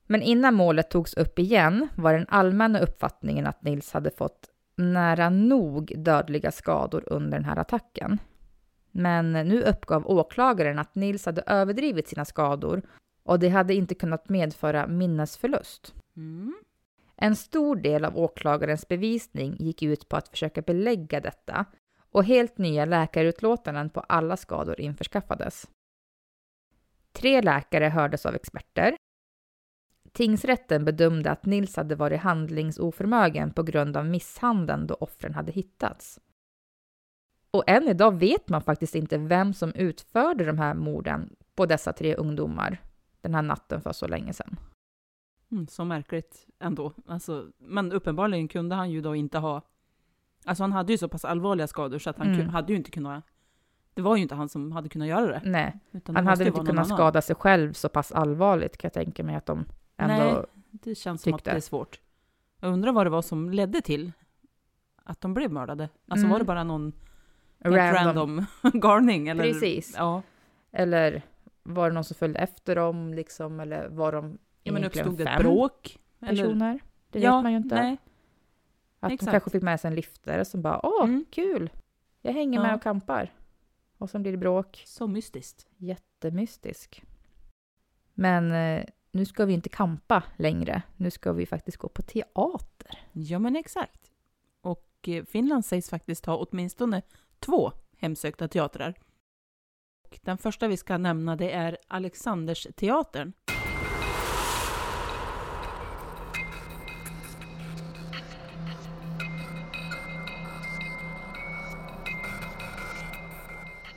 Men 0.07 0.21
innan 0.21 0.53
målet 0.53 0.89
togs 0.89 1.13
upp 1.13 1.39
igen 1.39 1.87
var 1.95 2.13
den 2.13 2.25
allmänna 2.29 2.79
uppfattningen 2.79 3.47
att 3.47 3.63
Nils 3.63 3.91
hade 3.91 4.11
fått 4.11 4.49
nära 4.75 5.29
nog 5.29 5.93
dödliga 5.97 6.51
skador 6.51 7.03
under 7.07 7.37
den 7.37 7.45
här 7.45 7.57
attacken. 7.57 8.19
Men 8.91 9.33
nu 9.33 9.61
uppgav 9.61 10.07
åklagaren 10.07 10.79
att 10.79 10.95
Nils 10.95 11.25
hade 11.25 11.43
överdrivit 11.47 12.07
sina 12.07 12.25
skador 12.25 12.81
och 13.23 13.39
det 13.39 13.49
hade 13.49 13.73
inte 13.73 13.95
kunnat 13.95 14.29
medföra 14.29 14.87
minnesförlust. 14.87 15.93
Mm. 16.17 16.55
En 17.15 17.35
stor 17.35 17.75
del 17.75 18.05
av 18.05 18.17
åklagarens 18.17 18.87
bevisning 18.87 19.55
gick 19.59 19.83
ut 19.83 20.09
på 20.09 20.17
att 20.17 20.27
försöka 20.27 20.61
belägga 20.61 21.19
detta 21.19 21.65
och 22.11 22.23
helt 22.23 22.57
nya 22.57 22.85
läkarutlåtanden 22.85 23.89
på 23.89 23.99
alla 23.99 24.37
skador 24.37 24.79
införskaffades. 24.79 25.67
Tre 27.11 27.41
läkare 27.41 27.85
hördes 27.85 28.25
av 28.25 28.35
experter. 28.35 28.95
Tingsrätten 30.15 30.85
bedömde 30.85 31.31
att 31.31 31.45
Nils 31.45 31.75
hade 31.75 31.95
varit 31.95 32.19
handlingsoförmögen 32.21 33.51
på 33.51 33.63
grund 33.63 33.97
av 33.97 34.05
misshandeln 34.05 34.87
då 34.87 34.93
offren 34.93 35.33
hade 35.33 35.51
hittats. 35.51 36.19
Och 37.51 37.63
än 37.67 37.87
idag 37.87 38.19
vet 38.19 38.49
man 38.49 38.61
faktiskt 38.61 38.95
inte 38.95 39.17
vem 39.17 39.53
som 39.53 39.73
utförde 39.73 40.45
de 40.45 40.57
här 40.59 40.73
morden 40.73 41.35
på 41.55 41.65
dessa 41.65 41.93
tre 41.93 42.15
ungdomar 42.15 42.81
den 43.21 43.35
här 43.35 43.41
natten 43.41 43.81
för 43.81 43.91
så 43.93 44.07
länge 44.07 44.33
sedan. 44.33 44.55
Mm, 45.51 45.67
så 45.67 45.85
märkligt 45.85 46.47
ändå. 46.59 46.93
Alltså, 47.07 47.47
men 47.57 47.91
uppenbarligen 47.91 48.47
kunde 48.47 48.75
han 48.75 48.91
ju 48.91 49.01
då 49.01 49.15
inte 49.15 49.37
ha... 49.37 49.61
Alltså 50.45 50.63
han 50.63 50.71
hade 50.71 50.91
ju 50.91 50.97
så 50.97 51.07
pass 51.09 51.25
allvarliga 51.25 51.67
skador 51.67 51.99
så 51.99 52.09
att 52.09 52.17
han 52.17 52.33
Mm. 52.33 52.49
hade 52.49 52.71
ju 52.73 52.77
inte 52.77 52.91
kunnat... 52.91 53.23
Det 53.93 54.01
var 54.01 54.15
ju 54.15 54.21
inte 54.21 54.35
han 54.35 54.49
som 54.49 54.71
hade 54.71 54.89
kunnat 54.89 55.07
göra 55.07 55.27
det. 55.31 55.41
Nej, 55.45 55.79
han 56.05 56.27
hade 56.27 56.45
inte 56.47 56.59
kunnat 56.59 56.69
annan. 56.69 56.97
skada 56.97 57.21
sig 57.21 57.35
själv 57.35 57.73
så 57.73 57.89
pass 57.89 58.11
allvarligt 58.11 58.77
kan 58.77 58.87
jag 58.87 58.93
tänka 59.05 59.23
mig 59.23 59.35
att 59.35 59.45
de 59.45 59.65
ändå... 59.97 60.23
Nej. 60.33 60.45
Det 60.71 60.95
känns 60.95 61.21
som 61.21 61.33
att 61.33 61.39
tyckte. 61.39 61.51
det 61.51 61.57
är 61.57 61.61
svårt. 61.61 61.99
Jag 62.59 62.73
undrar 62.73 62.91
vad 62.91 63.05
det 63.05 63.09
var 63.09 63.21
som 63.21 63.49
ledde 63.49 63.81
till 63.81 64.11
att 65.03 65.21
de 65.21 65.33
blev 65.33 65.51
mördade. 65.51 65.89
Alltså 66.07 66.23
Mm. 66.25 66.31
var 66.31 66.39
det 66.39 66.45
bara 66.45 66.63
någon 66.63 66.93
helt 67.63 67.75
random, 67.75 68.45
garning? 68.73 69.27
Eller? 69.27 69.43
Precis. 69.43 69.93
Ja. 69.97 70.21
Eller 70.71 71.21
var 71.63 71.89
det 71.89 71.93
någon 71.93 72.03
som 72.03 72.15
följde 72.15 72.39
efter 72.39 72.75
dem 72.75 73.13
liksom? 73.13 73.59
Eller 73.59 73.87
var 73.89 74.11
de 74.11 74.37
ja 74.63 74.73
men 74.73 74.83
uppstod 74.83 75.17
det 75.17 75.23
ett 75.23 75.29
fem 75.29 75.41
bråk? 75.41 75.99
Eller? 76.21 76.43
personer? 76.43 76.79
Det 77.09 77.19
ja, 77.19 77.35
vet 77.37 77.43
man 77.43 77.51
ju 77.51 77.57
inte. 77.57 77.75
Nej. 77.75 77.97
att 78.99 79.09
de 79.09 79.13
exakt. 79.13 79.31
kanske 79.31 79.49
fick 79.49 79.63
med 79.63 79.79
sig 79.79 79.87
en 79.89 79.95
liftare 79.95 80.45
som 80.45 80.61
bara 80.61 80.85
åh, 80.85 81.03
Mm. 81.03 81.25
kul! 81.31 81.69
Jag 82.21 82.33
hänger 82.33 82.61
med 82.61 82.71
Ja. 82.71 82.75
och 82.75 82.81
kampar. 82.83 83.33
Och 83.97 84.09
sen 84.09 84.21
blir 84.21 84.31
det 84.31 84.37
bråk. 84.37 84.83
Så 84.85 85.07
mystiskt. 85.07 85.67
Jättemystisk. 85.77 87.03
Men 88.13 88.51
eh, 88.51 88.85
nu 89.15 89.25
ska 89.25 89.45
vi 89.45 89.53
inte 89.53 89.69
kampa 89.69 90.23
längre. 90.37 90.81
Nu 90.95 91.11
ska 91.11 91.33
vi 91.33 91.45
faktiskt 91.45 91.77
gå 91.77 91.89
på 91.89 92.01
teater. 92.01 92.99
Ja 93.11 93.39
men 93.39 93.55
exakt. 93.55 94.11
Och 94.61 94.89
eh, 95.07 95.25
Finland 95.25 95.65
sägs 95.65 95.89
faktiskt 95.89 96.25
ha 96.25 96.37
åtminstone 96.37 97.01
två 97.39 97.71
hemsökta 97.97 98.47
teatrar. 98.47 98.93
Och 100.03 100.19
den 100.21 100.37
första 100.37 100.67
vi 100.67 100.77
ska 100.77 100.97
nämna 100.97 101.35
det 101.35 101.51
är 101.51 101.77
Alexandersteatern. 101.87 103.33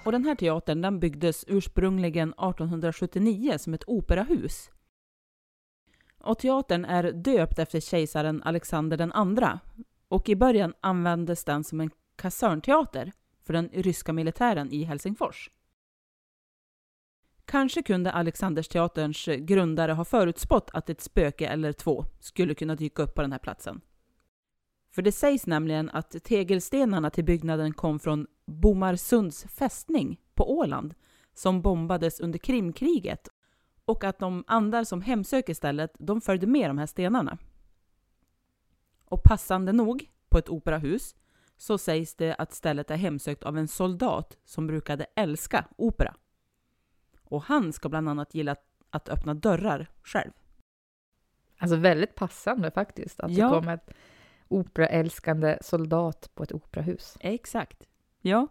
Och 0.04 0.12
den 0.12 0.24
här 0.24 0.34
teatern 0.34 0.82
den 0.82 1.00
byggdes 1.00 1.44
ursprungligen 1.48 2.28
1879 2.28 3.58
som 3.58 3.74
ett 3.74 3.84
operahus. 3.86 4.70
Och 6.18 6.38
teatern 6.38 6.84
är 6.84 7.12
döpt 7.12 7.58
efter 7.58 7.80
kejsaren 7.80 8.42
Alexander 8.42 8.96
den 8.96 9.12
andra. 9.12 9.60
Och 10.08 10.28
i 10.28 10.36
början 10.36 10.74
användes 10.80 11.44
den 11.44 11.64
som 11.64 11.80
en 11.80 11.90
kasernteater 12.16 13.12
för 13.42 13.52
den 13.52 13.68
ryska 13.72 14.12
militären 14.12 14.72
i 14.72 14.84
Helsingfors. 14.84 15.50
Kanske 17.44 17.82
kunde 17.82 18.12
Alexandersteaterns 18.12 19.24
grundare 19.38 19.92
ha 19.92 20.04
förutspått 20.04 20.70
att 20.72 20.90
ett 20.90 21.00
spöke 21.00 21.46
eller 21.46 21.72
två 21.72 22.04
skulle 22.20 22.54
kunna 22.54 22.74
dyka 22.74 23.02
upp 23.02 23.14
på 23.14 23.22
den 23.22 23.32
här 23.32 23.38
platsen. 23.38 23.80
För 24.94 25.02
det 25.02 25.12
sägs 25.12 25.46
nämligen 25.46 25.90
att 25.90 26.24
tegelstenarna 26.24 27.10
till 27.10 27.24
byggnaden 27.24 27.74
kom 27.74 27.98
från 27.98 28.26
Bomarsunds 28.46 29.44
fästning 29.44 30.20
på 30.34 30.58
Åland 30.58 30.94
som 31.34 31.62
bombades 31.62 32.20
under 32.20 32.38
Krimkriget 32.38 33.28
och 33.88 34.04
att 34.04 34.18
de 34.18 34.44
andar 34.46 34.84
som 34.84 35.02
hemsöker 35.02 35.54
stället, 35.54 35.92
de 35.98 36.20
följde 36.20 36.46
med 36.46 36.70
de 36.70 36.78
här 36.78 36.86
stenarna. 36.86 37.38
Och 39.04 39.22
passande 39.22 39.72
nog, 39.72 40.10
på 40.28 40.38
ett 40.38 40.48
operahus, 40.48 41.16
så 41.56 41.78
sägs 41.78 42.14
det 42.14 42.34
att 42.34 42.52
stället 42.52 42.90
är 42.90 42.96
hemsökt 42.96 43.42
av 43.42 43.58
en 43.58 43.68
soldat 43.68 44.38
som 44.44 44.66
brukade 44.66 45.06
älska 45.14 45.64
opera. 45.76 46.14
Och 47.22 47.42
han 47.42 47.72
ska 47.72 47.88
bland 47.88 48.08
annat 48.08 48.34
gilla 48.34 48.56
att, 48.90 49.08
öppna 49.08 49.34
dörrar 49.34 49.90
själv. 50.02 50.32
Alltså 51.58 51.76
väldigt 51.76 52.14
passande 52.14 52.70
faktiskt 52.70 53.20
att 53.20 53.30
Ja. 53.30 53.48
det 53.48 53.54
kom 53.54 53.68
ett 53.68 53.90
operaälskande 54.48 55.58
soldat 55.60 56.30
på 56.34 56.42
ett 56.42 56.52
operahus. 56.52 57.16
Exakt. 57.20 57.88
Ja. 58.20 58.46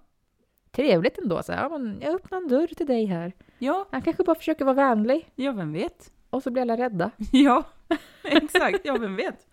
Trevligt 0.71 1.17
ändå. 1.17 1.43
Så 1.43 1.51
här, 1.51 1.63
ja, 1.63 1.69
men 1.69 2.01
jag 2.01 2.15
öppnar 2.15 2.37
en 2.37 2.47
dörr 2.47 2.67
till 2.67 2.87
dig 2.87 3.05
här. 3.05 3.33
Ja, 3.59 3.87
Han 3.91 4.01
kanske 4.01 4.23
bara 4.23 4.35
försöker 4.35 4.65
vara 4.65 4.75
vänlig 4.75 5.31
ja 5.35 5.51
vem 5.51 5.73
vet? 5.73 6.11
och 6.29 6.43
så 6.43 6.51
blir 6.51 6.61
alla 6.61 6.77
rädda. 6.77 7.11
Ja, 7.31 7.63
exakt. 8.23 8.79
Ja, 8.83 8.97
vem 8.97 9.15
vet? 9.15 9.47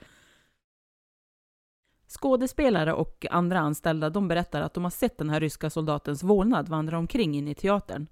Skådespelare 2.09 2.93
och 2.93 3.27
andra 3.31 3.59
anställda 3.59 4.11
de 4.11 4.29
berättar 4.29 4.63
att 4.63 4.75
de 4.75 4.85
har 4.85 4.91
sett 4.91 5.19
den 5.19 5.31
här 5.31 5.41
ryska 5.41 5.71
soldatens 5.71 6.23
vålnad 6.23 6.69
vandra 6.69 6.99
omkring 6.99 7.35
in 7.35 7.49
i 7.49 7.55
teatern. 7.55 8.07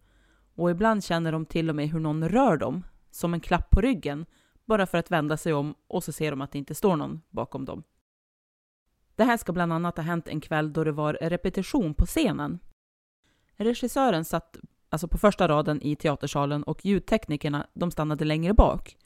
Och 0.54 0.70
ibland 0.70 1.04
känner 1.04 1.32
de 1.32 1.46
till 1.46 1.68
och 1.68 1.76
med 1.76 1.88
hur 1.88 2.00
någon 2.00 2.28
rör 2.28 2.56
dem, 2.56 2.84
som 3.11 3.34
en 3.34 3.40
klapp 3.40 3.70
på 3.70 3.80
ryggen, 3.80 4.26
bara 4.64 4.87
för 4.87 4.99
att 4.99 5.11
vända 5.11 5.37
sig 5.37 5.52
om 5.52 5.75
och 5.87 6.04
så 6.04 6.12
ser 6.12 6.30
de 6.30 6.40
att 6.40 6.52
det 6.52 6.58
inte 6.58 6.75
står 6.75 6.96
någon 6.96 7.20
bakom 7.30 7.64
dem. 7.64 7.82
Det 9.16 9.25
här 9.25 9.37
ska 9.37 9.52
bland 9.52 9.72
annat 9.72 9.96
ha 9.96 10.04
hänt 10.04 10.28
en 10.28 10.40
kväll 10.40 10.72
då 10.72 10.84
det 10.84 10.92
var 10.92 11.14
repetition 11.20 11.94
på 11.94 12.06
scenen. 12.06 12.58
Regissören 13.56 14.25
satt 14.25 14.56
alltså 14.92 15.08
på 15.08 15.18
första 15.18 15.49
raden 15.49 15.82
i 15.82 15.96
teatersalen 15.96 16.62
och 16.62 16.84
ljudteknikerna 16.87 17.66
de 17.75 17.90
stannade 17.90 18.25
längre 18.25 18.52
bak. 18.54 18.96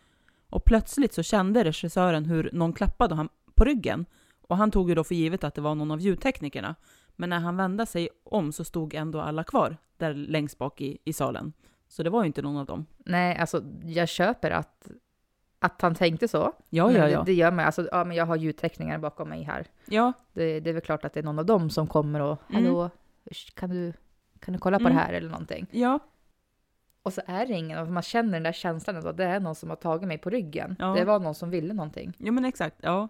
Och 0.50 0.64
plötsligt 0.64 1.12
så 1.12 1.23
kände 1.23 1.64
regissören 1.64 2.25
hur 2.25 2.50
någon 2.52 2.73
klappade 2.73 3.14
han 3.14 3.28
på 3.55 3.64
ryggen 3.64 4.07
och 4.49 4.57
han 4.57 4.71
tog 4.71 4.88
ju 4.88 4.95
då 4.95 5.05
för 5.05 5.14
givet 5.14 5.45
att 5.45 5.55
det 5.55 5.61
var 5.61 5.75
någon 5.75 5.90
av 5.90 6.00
ljudteknikerna. 6.00 6.75
Men 7.16 7.31
när 7.31 7.40
han 7.40 7.57
vände 7.57 7.87
sig 7.87 8.09
om 8.25 8.52
så 8.52 8.64
stod 8.64 8.95
ändå 8.95 9.21
alla 9.21 9.45
kvar 9.45 9.76
där 9.97 10.14
längst 10.14 10.59
bak 10.59 10.81
i, 10.81 10.99
i 11.05 11.12
salen. 11.12 11.52
Så 11.88 12.02
det 12.02 12.11
var 12.11 12.23
ju 12.23 12.26
inte 12.26 12.43
någon 12.43 12.57
av 12.57 12.66
dem. 12.66 12.87
Nej, 12.99 13.37
alltså 13.37 13.62
jag 13.85 14.09
köper 14.09 14.50
att, 14.50 14.88
att 15.59 15.83
han 15.83 15.95
tänkte 15.95 16.28
så. 16.28 16.52
Ja, 16.71 16.87
Men 16.87 16.97
ja, 16.97 17.02
Det, 17.05 17.11
ja. 17.11 17.23
det 17.26 17.33
gör 17.35 17.50
mig. 17.50 17.64
Alltså, 17.64 17.88
ja, 17.93 18.05
men 18.05 18.16
jag 18.16 18.26
har 18.26 18.37
ljudteckningar 18.37 18.99
bakom 18.99 19.28
mig 19.28 19.43
här. 19.43 19.66
Ja, 19.87 20.12
Det, 20.33 20.61
det 20.61 20.71
är 20.71 20.75
väl 20.75 20.83
klart 20.83 21.05
att 21.05 21.12
det 21.12 21.21
är 21.21 21.25
någon 21.25 21.38
av 21.38 21.47
dem 21.47 21.71
som 21.71 21.87
kommer 21.87 22.21
och 22.21 22.38
Mm. 22.50 22.64
hallå, 22.64 22.90
kan 23.55 23.71
du, 23.71 23.93
kan 24.47 24.53
du 24.53 24.59
kolla 24.59 24.79
på 24.79 24.85
Mm. 24.85 24.95
det 24.97 25.03
här 25.03 25.12
eller 25.12 25.29
någonting? 25.31 25.67
ja, 25.71 25.99
Och 27.03 27.12
så 27.12 27.21
är 27.26 27.47
det 27.47 27.53
ingen, 27.53 27.79
och 27.79 27.88
man 27.88 28.03
känner 28.03 28.33
den 28.33 28.43
där 28.43 28.53
känslan 28.53 28.97
att 29.07 29.17
det 29.17 29.25
är 29.25 29.41
någon 29.41 29.55
som 29.55 29.69
har 29.69 29.76
tagit 29.76 30.09
mig 30.09 30.19
på 30.19 30.31
ryggen. 30.31 30.76
Ja. 30.79 30.87
Det 30.87 31.05
var 31.05 31.21
någon 31.21 31.35
som 31.35 31.50
ville 31.50 31.75
någonting. 31.75 32.12
ja 32.19 32.33
men 32.33 32.45
exakt. 32.45 32.76
Ja. 32.83 33.09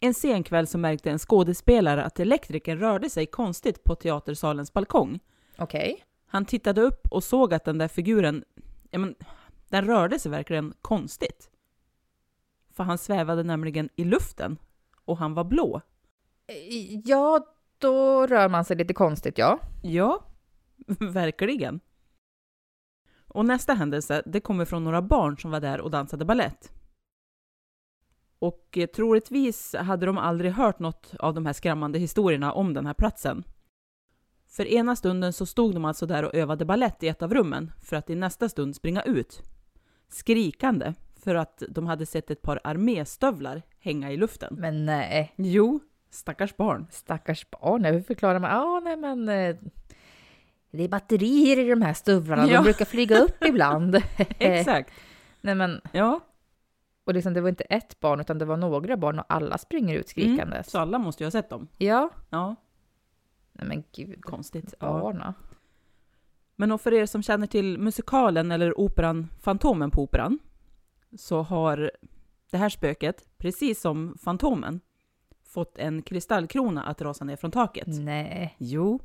En 0.00 0.14
sen 0.14 0.42
kväll 0.42 0.66
så 0.66 0.78
märkte 0.78 1.10
en 1.10 1.18
skådespelare 1.18 2.04
att 2.04 2.20
elektrikern 2.20 2.78
rörde 2.78 3.10
sig 3.10 3.26
konstigt 3.26 3.84
på 3.84 3.94
teatersalens 3.94 4.72
balkong. 4.72 5.20
Okej. 5.58 6.04
Han 6.26 6.44
tittade 6.44 6.80
upp 6.80 7.08
och 7.10 7.24
såg 7.24 7.54
att 7.54 7.64
den 7.64 7.78
där 7.78 7.88
figuren, 7.88 8.44
ja 8.90 8.98
men, 8.98 9.14
den 9.68 9.84
rörde 9.86 10.18
sig 10.18 10.30
verkligen 10.30 10.74
konstigt. 10.82 11.50
För 12.70 12.84
han 12.84 12.98
svävade 12.98 13.42
nämligen 13.42 13.88
i 13.96 14.04
luften 14.04 14.58
och 15.04 15.16
han 15.18 15.34
var 15.34 15.44
blå. 15.44 15.80
Ja, 17.04 17.46
då 17.82 18.26
rör 18.26 18.48
man 18.48 18.64
sig 18.64 18.76
lite 18.76 18.94
konstigt, 18.94 19.38
ja. 19.38 19.60
Ja, 19.82 20.24
verkligen. 21.00 21.80
Och 23.28 23.44
nästa 23.46 23.74
händelse, 23.74 24.22
det 24.26 24.40
kommer 24.40 24.64
från 24.64 24.84
några 24.84 25.02
barn 25.02 25.38
som 25.38 25.50
var 25.50 25.60
där 25.60 25.80
och 25.80 25.90
dansade 25.90 26.24
ballett. 26.24 26.72
Och 28.38 28.78
eh, 28.78 28.86
troligtvis 28.86 29.74
hade 29.74 30.06
de 30.06 30.18
aldrig 30.18 30.52
hört 30.52 30.78
något 30.78 31.14
av 31.18 31.34
de 31.34 31.46
här 31.46 31.52
skrämmande 31.52 31.98
historierna 31.98 32.52
om 32.52 32.74
den 32.74 32.86
här 32.86 32.94
platsen. 32.94 33.44
För 34.46 34.66
ena 34.66 34.96
stunden 34.96 35.32
så 35.32 35.46
stod 35.46 35.74
de 35.74 35.84
alltså 35.84 36.06
där 36.06 36.24
och 36.24 36.34
övade 36.34 36.64
ballett 36.64 37.02
i 37.02 37.08
ett 37.08 37.22
av 37.22 37.34
rummen 37.34 37.72
för 37.82 37.96
att 37.96 38.10
i 38.10 38.14
nästa 38.14 38.48
stund 38.48 38.76
springa 38.76 39.02
ut. 39.02 39.42
Skrikande 40.08 40.94
för 41.16 41.34
att 41.34 41.62
de 41.68 41.86
hade 41.86 42.06
sett 42.06 42.30
ett 42.30 42.42
par 42.42 42.60
arméstövlar 42.64 43.62
hänga 43.78 44.12
i 44.12 44.16
luften. 44.16 44.56
Men 44.58 44.86
nej, 44.86 45.34
Jo, 45.36 45.80
stackars 46.12 46.56
barn. 46.56 46.86
stackars 46.90 47.50
barn. 47.50 47.84
Hur 47.84 48.02
förklarar 48.02 48.38
man? 48.38 48.50
Ja, 48.50 48.80
nej 48.84 48.96
men... 48.96 49.28
eh, 49.28 49.56
Det 50.70 50.82
är 50.84 50.88
batterier 50.88 51.58
i 51.58 51.68
de 51.68 51.82
här 51.82 51.92
stövlarna. 51.94 52.46
Ja. 52.48 52.56
De 52.56 52.62
brukar 52.64 52.84
flyga 52.84 53.18
upp 53.18 53.44
ibland. 53.44 54.02
Exakt. 54.38 54.90
Nej 55.40 55.54
men, 55.54 55.80
Ja, 55.92 56.20
och 57.04 57.14
liksom, 57.14 57.34
det 57.34 57.40
var 57.40 57.48
inte 57.48 57.64
ett 57.64 58.00
barn, 58.00 58.20
utan 58.20 58.38
det 58.38 58.44
var 58.44 58.56
några 58.56 58.96
barn 58.96 59.18
och 59.18 59.24
alla 59.28 59.58
springer 59.58 59.96
ut 59.96 60.08
skrikandes. 60.08 60.54
Mm, 60.54 60.64
så 60.64 60.78
alla 60.78 60.98
måste 60.98 61.22
ju 61.22 61.26
ha 61.26 61.30
sett 61.30 61.50
dem. 61.50 61.68
Ja. 61.78 62.10
Ja, 62.30 62.56
Nej 63.52 63.66
men 63.68 63.84
gud. 63.92 64.24
konstigt. 64.24 64.74
Ja. 64.80 64.86
Barna. 65.00 65.34
Men 66.56 66.72
och 66.72 66.80
för 66.80 66.92
er 66.92 67.06
som 67.06 67.22
känner 67.22 67.46
till 67.46 67.78
musikalen 67.78 68.52
eller 68.52 68.78
operan 68.80 69.28
Fantomen 69.40 69.90
på 69.90 70.02
Operan 70.02 70.38
så 71.18 71.42
har 71.42 71.90
det 72.50 72.58
här 72.58 72.68
spöket, 72.68 73.28
precis 73.38 73.80
som 73.80 74.16
Fantomen, 74.20 74.80
fått 75.52 75.78
en 75.78 76.02
kristallkrona 76.02 76.82
att 76.82 77.02
rasa 77.02 77.24
ner 77.24 77.36
från 77.36 77.50
taket. 77.50 77.86
Nej. 77.88 78.56
Jo. 78.58 79.00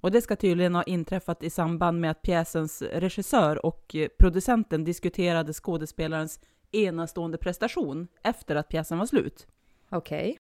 Och 0.00 0.10
det 0.10 0.22
ska 0.22 0.36
tydligen 0.36 0.74
ha 0.74 0.82
inträffat 0.82 1.42
i 1.42 1.50
samband 1.50 2.00
med 2.00 2.10
att 2.10 2.22
pjäsens 2.22 2.82
regissör 2.82 3.66
och 3.66 3.94
eh, 3.94 4.08
producenten 4.18 4.84
diskuterade 4.84 5.52
skådespelarens 5.52 6.40
enastående 6.72 7.38
prestation 7.38 8.08
efter 8.22 8.56
att 8.56 8.68
pjäsen 8.68 8.98
var 8.98 9.06
slut. 9.06 9.46
Okej. 9.90 10.36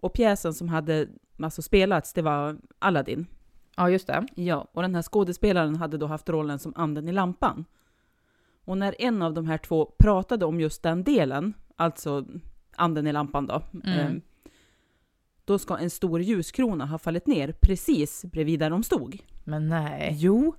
Och 0.00 0.12
pjäsen 0.12 0.54
som 0.54 0.68
hade 0.68 1.08
alltså 1.42 1.62
spelats, 1.62 2.12
det 2.12 2.22
var 2.22 2.58
Aladdin. 2.78 3.26
Ja, 3.76 3.90
just 3.90 4.06
det. 4.06 4.26
Ja, 4.34 4.68
och 4.72 4.82
den 4.82 4.94
här 4.94 5.02
skådespelaren 5.02 5.76
hade 5.76 5.98
då 5.98 6.06
haft 6.06 6.28
rollen 6.28 6.58
som 6.58 6.72
anden 6.76 7.08
i 7.08 7.12
lampan. 7.12 7.64
Och 8.64 8.78
när 8.78 8.94
en 8.98 9.22
av 9.22 9.34
de 9.34 9.46
här 9.46 9.58
två 9.58 9.92
pratade 9.98 10.44
om 10.44 10.60
just 10.60 10.82
den 10.82 11.04
delen, 11.04 11.54
alltså 11.76 12.26
anden 12.76 13.06
i 13.06 13.12
lampan 13.12 13.46
då, 13.46 13.62
Mm. 13.84 14.20
Då 15.48 15.58
ska 15.58 15.76
en 15.78 15.90
stor 15.90 16.20
ljuskrona 16.20 16.86
ha 16.86 16.98
fallit 16.98 17.26
ner 17.26 17.52
precis 17.52 18.24
bredvid 18.24 18.60
där 18.60 18.70
de 18.70 18.82
stod. 18.82 19.18
Men 19.44 19.68
nej. 19.68 20.16
Jo, 20.18 20.54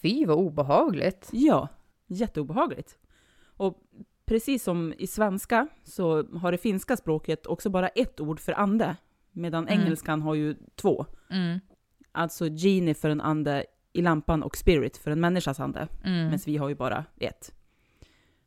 Fy 0.00 0.26
vad 0.26 0.36
obehagligt. 0.38 1.28
ja, 1.32 1.68
jätteobehagligt. 2.06 2.98
Och 3.44 3.78
precis 4.24 4.62
som 4.62 4.94
i 4.98 5.06
svenska 5.06 5.68
så 5.84 6.22
har 6.38 6.52
det 6.52 6.58
finska 6.58 6.96
språket 6.96 7.46
också 7.46 7.70
bara 7.70 7.88
ett 7.88 8.20
ord 8.20 8.40
för 8.40 8.52
ande, 8.52 8.96
medan 9.32 9.68
Mm. 9.68 9.80
engelskan 9.80 10.22
har 10.22 10.34
ju 10.34 10.56
två. 10.74 11.06
Mm. 11.30 11.60
Alltså 12.12 12.46
genie 12.48 12.94
för 12.94 13.10
en 13.10 13.20
ande 13.20 13.64
i 13.92 14.02
lampan 14.02 14.42
och 14.42 14.56
spirit 14.56 14.96
för 14.96 15.10
en 15.10 15.20
människas 15.20 15.60
ande. 15.60 15.88
Mm. 16.04 16.28
Men 16.28 16.38
vi 16.46 16.56
har 16.56 16.68
ju 16.68 16.74
bara 16.74 17.04
ett. 17.16 17.54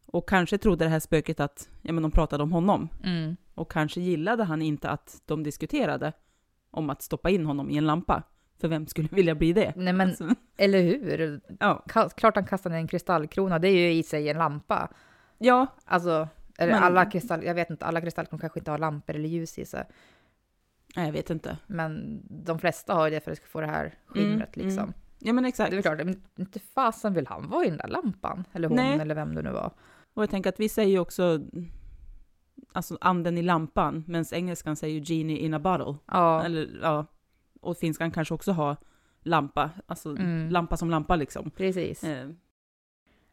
Och 0.06 0.30
kanske 0.30 0.58
trodde 0.58 0.86
det 0.86 0.90
här 0.90 1.00
spöket 1.00 1.40
att 1.40 1.70
ja, 1.82 1.94
men 1.94 2.02
de 2.04 2.12
pratade 2.12 2.44
om 2.44 2.52
honom. 2.52 2.90
Mm. 3.04 3.36
Och 3.56 3.72
kanske 3.72 4.02
gillade 4.02 4.44
han 4.44 4.62
inte 4.62 4.90
att 4.90 5.22
de 5.26 5.44
diskuterade 5.44 6.14
om 6.72 6.90
att 6.90 7.02
stoppa 7.02 7.30
in 7.30 7.46
honom 7.46 7.70
i 7.70 7.78
en 7.78 7.86
lampa. 7.86 8.24
För 8.62 8.68
vem 8.68 8.88
skulle 8.88 9.08
vilja 9.12 9.36
bli 9.36 9.54
det? 9.54 9.74
Nej 9.76 9.94
men, 9.94 10.08
Alltså, 10.08 10.30
eller 10.58 10.82
hur? 10.82 11.42
ja. 11.60 11.84
Klart 12.18 12.36
han 12.36 12.46
kastade 12.46 12.76
en 12.76 12.88
kristallkrona, 12.88 13.60
det 13.60 13.68
är 13.68 13.72
ju 13.88 13.94
i 13.94 14.04
sig 14.04 14.30
en 14.30 14.38
lampa. 14.38 14.90
ja, 15.38 15.68
Alltså, 15.86 16.28
eller 16.58 16.74
Men- 16.74 16.84
alla 16.84 17.06
kristall, 17.06 17.44
jag 17.44 17.56
vet 17.56 17.70
inte, 17.70 17.86
alla 17.86 18.02
kristallkronor 18.02 18.40
kanske 18.42 18.60
inte 18.60 18.72
har 18.72 18.78
lampor 18.78 19.16
eller 19.16 19.30
ljus 19.30 19.60
i 19.60 19.66
sig. 19.66 19.84
nej, 20.96 21.06
jag 21.06 21.14
vet 21.14 21.30
inte. 21.30 21.58
Men 21.68 22.22
de 22.30 22.60
flesta 22.60 22.94
har 22.94 23.08
ju 23.08 23.12
det 23.16 23.20
för 23.22 23.32
att 23.32 23.42
det 23.42 23.48
få 23.48 23.62
det 23.62 23.68
här 23.68 23.94
skimret 24.06 24.56
Mm, 24.56 24.68
liksom. 24.68 24.84
mm. 24.84 24.94
Ja 25.20 25.34
men 25.34 25.44
Det 25.44 25.48
exakt. 25.50 25.72
är 25.72 25.76
väl 25.76 25.84
klart, 25.84 25.98
men 26.06 26.22
inte 26.36 26.60
fasen 26.60 27.14
vill 27.14 27.28
han 27.28 27.50
vara 27.50 27.66
i 27.66 27.70
den 27.70 27.78
där 27.78 27.88
lampan. 27.88 28.44
Eller 28.54 28.68
hon, 28.68 28.76
Nej. 28.76 29.00
eller 29.00 29.16
vem 29.16 29.36
det 29.36 29.42
nu 29.42 29.52
var. 29.52 29.72
Och 30.14 30.24
jag 30.24 30.30
tänker 30.30 30.50
att 30.50 30.60
vi 30.60 30.70
säger 30.70 30.90
ju 30.92 31.00
också 31.00 31.40
alltså 32.76 32.98
anden 33.02 33.38
i 33.38 33.42
lampan, 33.42 34.04
medan 34.08 34.26
engelskan 34.32 34.76
säger 34.76 35.02
genie 35.02 35.38
in 35.38 35.54
a 35.54 35.60
bottle. 35.60 35.96
Ja, 36.06 36.44
Eller 36.44 36.80
ja, 36.82 37.06
och 37.62 37.78
finskan 37.78 38.12
kanske 38.12 38.34
också 38.34 38.52
har 38.52 38.78
lampa, 39.22 39.70
alltså 39.88 40.10
Mm. 40.10 40.50
lampa 40.50 40.78
som 40.78 40.90
lampa 40.90 41.16
liksom. 41.16 41.52
precis. 41.52 42.04
Eh, 42.04 42.30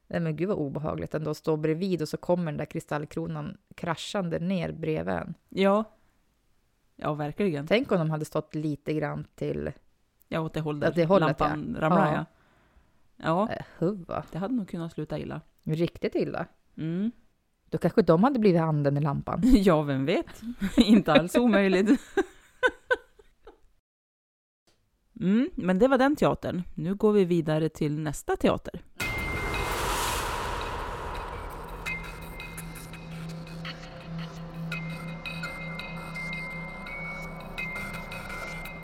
Nej 0.06 0.20
men 0.20 0.36
gud 0.36 0.48
vad 0.48 0.58
obehagligt 0.58 1.14
ändå 1.14 1.30
att 1.30 1.36
stå 1.36 1.56
bredvid 1.56 2.02
och 2.02 2.08
så 2.08 2.16
kommer 2.16 2.44
den 2.44 2.56
där 2.58 2.64
kristallkronan 2.64 3.56
kraschande 3.74 4.38
ner 4.38 4.72
bredvid 4.72 5.14
en. 5.14 5.34
ja. 5.48 5.84
Ja, 6.96 7.14
verkligen. 7.14 7.66
Tänk 7.66 7.92
om 7.92 7.98
de 7.98 8.10
hade 8.10 8.24
stått 8.24 8.54
lite 8.54 8.94
grann 8.94 9.26
till 9.34 9.72
Ja, 10.28 10.40
åt 10.40 10.54
det 10.54 10.60
hållet 10.60 10.88
Åt 10.90 10.94
det 10.94 11.04
hållet, 11.04 11.40
lampan 11.40 11.72
ja. 11.74 11.80
ramlar, 11.80 12.06
Ja. 12.14 12.14
ja. 12.14 12.24
Ja, 13.16 13.48
eh, 13.54 13.64
huva. 13.78 14.24
det 14.32 14.38
hade 14.38 14.54
nog 14.54 14.68
kunnat 14.68 14.92
sluta 14.92 15.18
illa. 15.18 15.40
Riktigt 15.62 16.14
illa. 16.14 16.46
Mm. 16.76 17.10
Då 17.72 17.78
kanske 17.78 18.02
de 18.02 18.24
hade 18.24 18.38
blivit 18.38 18.60
anden 18.60 18.96
i 18.96 19.00
lampan. 19.00 19.40
Ja, 19.44 19.82
vem 19.82 20.06
vet? 20.06 20.42
Inte 20.76 21.12
alls 21.12 21.36
omöjligt. 21.36 22.00
Mm, 25.20 25.50
men 25.54 25.78
det 25.78 25.88
var 25.88 25.98
den 25.98 26.16
teatern. 26.16 26.62
Nu 26.74 26.94
går 26.94 27.12
vi 27.12 27.24
vidare 27.24 27.68
till 27.68 27.98
nästa 27.98 28.36
teater. 28.36 28.82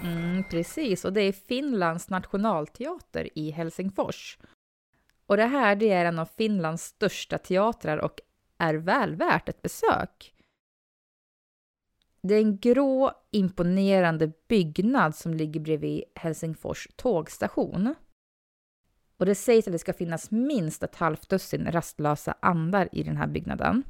Mm, 0.02 0.44
precis, 0.50 1.04
och 1.04 1.12
det 1.12 1.20
är 1.20 1.32
Finlands 1.32 2.10
nationalteater 2.10 3.38
i 3.38 3.50
Helsingfors. 3.50 4.38
Och 5.26 5.36
det 5.36 5.46
här 5.46 5.76
det 5.76 5.90
är 5.90 6.04
en 6.04 6.18
av 6.18 6.28
Finlands 6.36 6.84
största 6.84 7.38
teatrar 7.38 7.98
och 7.98 8.20
är 8.58 8.74
väl 8.74 9.16
värt 9.16 9.48
ett 9.48 9.62
besök. 9.62 10.34
Det 12.22 12.34
är 12.34 12.42
en 12.42 12.58
grå, 12.58 13.12
imponerande 13.30 14.32
byggnad 14.48 15.14
som 15.14 15.34
ligger 15.34 15.60
bredvid 15.60 16.04
Helsingfors 16.14 16.88
tågstation. 16.96 17.94
Och 19.16 19.26
det 19.26 19.34
sägs 19.34 19.66
att 19.66 19.72
det 19.72 19.78
ska 19.78 19.92
finnas 19.92 20.30
minst 20.30 20.82
ett 20.82 20.96
halvt 20.96 21.28
dussin 21.28 21.72
rastlösa 21.72 22.34
andar 22.40 22.88
i 22.92 23.02
den 23.02 23.16
här 23.16 23.26
byggnaden. 23.26 23.82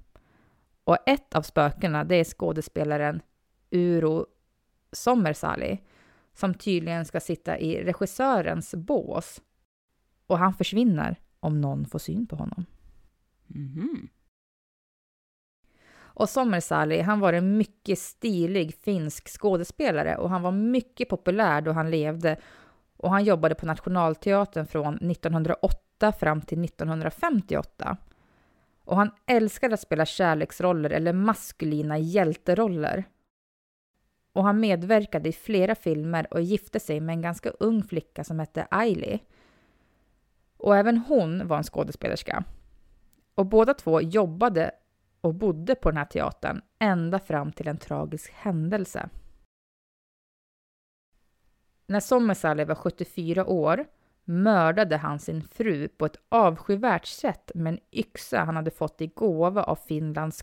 Och 0.84 0.96
ett 1.06 1.34
av 1.34 1.42
spökena 1.42 2.04
det 2.04 2.16
är 2.16 2.24
skådespelaren 2.24 3.22
Uro 3.70 4.26
Sommersali 4.92 5.80
som 6.34 6.54
tydligen 6.54 7.04
ska 7.04 7.20
sitta 7.20 7.58
i 7.58 7.84
regissörens 7.84 8.74
bås. 8.74 9.42
Och 10.26 10.38
han 10.38 10.54
försvinner 10.54 11.20
om 11.40 11.60
någon 11.60 11.86
får 11.86 11.98
syn 11.98 12.26
på 12.26 12.36
honom. 12.36 12.66
Mhm. 13.46 14.08
Och 16.18 16.28
Sommersali, 16.28 17.00
han 17.00 17.20
var 17.20 17.32
en 17.32 17.56
mycket 17.56 17.98
stilig 17.98 18.74
finsk 18.74 19.28
skådespelare 19.28 20.16
och 20.16 20.30
han 20.30 20.42
var 20.42 20.52
mycket 20.52 21.08
populär 21.08 21.60
då 21.60 21.72
han 21.72 21.90
levde 21.90 22.36
och 22.96 23.10
han 23.10 23.24
jobbade 23.24 23.54
på 23.54 23.66
Nationalteatern 23.66 24.66
från 24.66 24.94
1908 24.94 26.12
fram 26.12 26.40
till 26.40 26.64
1958. 26.64 27.96
Och 28.84 28.96
han 28.96 29.10
älskade 29.26 29.74
att 29.74 29.80
spela 29.80 30.06
kärleksroller 30.06 30.90
eller 30.90 31.12
maskulina 31.12 31.98
hjälteroller. 31.98 33.04
Och 34.32 34.44
han 34.44 34.60
medverkade 34.60 35.28
i 35.28 35.32
flera 35.32 35.74
filmer 35.74 36.26
och 36.30 36.40
gifte 36.40 36.80
sig 36.80 37.00
med 37.00 37.12
en 37.12 37.22
ganska 37.22 37.50
ung 37.50 37.82
flicka 37.82 38.24
som 38.24 38.38
hette 38.38 38.66
Ailey. 38.70 39.18
Och 40.56 40.76
även 40.76 40.98
hon 40.98 41.48
var 41.48 41.56
en 41.56 41.64
skådespelerska. 41.64 42.44
Och 43.34 43.46
båda 43.46 43.74
två 43.74 44.00
jobbade 44.00 44.70
och 45.20 45.34
bodde 45.34 45.74
på 45.74 45.90
den 45.90 45.98
här 45.98 46.04
teatern 46.04 46.62
ända 46.78 47.18
fram 47.18 47.52
till 47.52 47.68
en 47.68 47.78
tragisk 47.78 48.32
händelse. 48.32 49.08
När 51.86 52.00
Sommersali 52.00 52.64
var 52.64 52.74
74 52.74 53.46
år 53.46 53.86
mördade 54.24 54.96
han 54.96 55.18
sin 55.18 55.42
fru 55.42 55.88
på 55.88 56.06
ett 56.06 56.20
avskyvärt 56.28 57.06
sätt 57.06 57.50
med 57.54 57.72
en 57.72 57.80
yxa 57.92 58.44
han 58.44 58.56
hade 58.56 58.70
fått 58.70 59.00
i 59.00 59.06
gåva 59.06 59.62
av 59.62 59.76
Finlands 59.76 60.42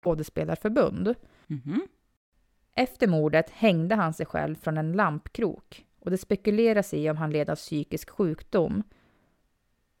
Skådespelarförbund. 0.00 1.14
Mhm. 1.46 1.80
Efter 2.74 3.06
mordet 3.06 3.50
hängde 3.50 3.94
han 3.94 4.14
sig 4.14 4.26
själv 4.26 4.54
från 4.54 4.78
en 4.78 4.92
lampkrok 4.92 5.86
och 5.98 6.10
det 6.10 6.18
spekuleras 6.18 6.94
i 6.94 7.10
om 7.10 7.16
han 7.16 7.30
led 7.30 7.50
av 7.50 7.56
psykisk 7.56 8.10
sjukdom. 8.10 8.82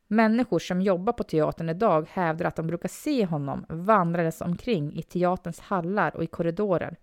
Människor 0.06 0.58
som 0.58 0.82
jobbar 0.82 1.12
på 1.12 1.24
teatern 1.24 1.68
idag 1.68 2.08
hävdar 2.10 2.46
att 2.46 2.56
de 2.56 2.66
brukar 2.66 2.88
se 2.88 3.24
honom 3.24 3.66
vandrandes 3.68 4.40
omkring 4.40 4.96
i 4.96 5.02
teaterns 5.02 5.60
hallar 5.60 6.16
och 6.16 6.24
i 6.24 6.26
korridorer 6.26 6.96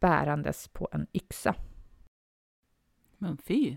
bärandes 0.00 0.68
på 0.68 0.88
en 0.92 1.06
yxa. 1.12 1.54
Men 3.18 3.36
fy. 3.36 3.76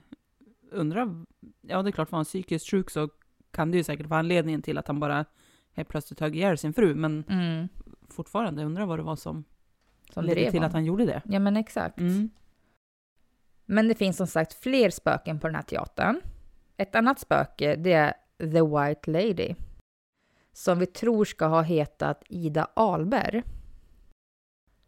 Undrar... 0.71 1.25
Ja, 1.61 1.81
det 1.81 1.89
är 1.89 1.91
klart, 1.91 2.11
var 2.11 2.17
han 2.17 2.25
psykiskt 2.25 2.69
sjuk 2.69 2.89
så 2.89 3.09
kan 3.51 3.71
det 3.71 3.77
ju 3.77 3.83
säkert 3.83 4.05
vara 4.05 4.19
anledningen 4.19 4.61
till 4.61 4.77
att 4.77 4.87
han 4.87 4.99
bara 4.99 5.25
helt 5.73 5.89
plötsligt 5.89 6.19
högg 6.19 6.35
ihjäl 6.35 6.57
sin 6.57 6.73
fru. 6.73 6.95
Men 6.95 7.23
Mm. 7.29 7.67
Fortfarande, 8.13 8.63
undrar 8.63 8.85
vad 8.85 8.99
det 8.99 9.03
var 9.03 9.15
som, 9.15 9.43
Som 10.13 10.25
ledde 10.25 10.51
till 10.51 10.63
att 10.63 10.73
han 10.73 10.85
gjorde 10.85 11.05
det. 11.05 11.21
Ja, 11.25 11.39
men 11.39 11.57
exakt. 11.57 11.99
Mm. 11.99 12.29
Men 13.65 13.87
det 13.87 13.95
finns 13.95 14.17
som 14.17 14.27
sagt 14.27 14.53
fler 14.53 14.89
spöken 14.89 15.39
på 15.39 15.47
den 15.47 15.55
här 15.55 15.61
teatern. 15.61 16.21
Ett 16.77 16.95
annat 16.95 17.19
spöke, 17.19 17.75
det 17.75 17.93
är 17.93 18.13
The 18.37 18.61
White 18.61 19.11
Lady. 19.11 19.55
Som 20.53 20.79
vi 20.79 20.85
tror 20.85 21.25
ska 21.25 21.45
ha 21.45 21.61
hetat 21.61 22.23
Ida 22.29 22.67
Alberg. 22.73 23.43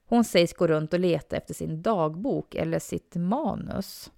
Hon 0.05 0.23
sägs 0.23 0.53
gå 0.53 0.67
runt 0.67 0.93
och 0.93 0.99
leta 0.99 1.37
efter 1.37 1.53
sin 1.53 1.81
dagbok 1.81 2.55
eller 2.55 2.79
sitt 2.79 3.15
manus. 3.15 4.11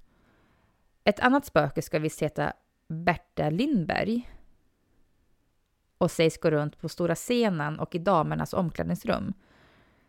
Ett 1.04 1.20
annat 1.20 1.46
spöke 1.46 1.82
ska 1.82 2.00
visst 2.00 2.22
heta 2.22 2.54
Berta 2.88 3.50
Lindberg. 3.50 4.30
Och 5.98 6.12
sägs 6.12 6.38
gå 6.38 6.52
runt 6.52 6.82
på 6.82 6.90
stora 6.90 7.16
scenen 7.16 7.80
och 7.80 7.96
i 7.96 8.00
damernas 8.00 8.54
omklädningsrum. 8.54 9.34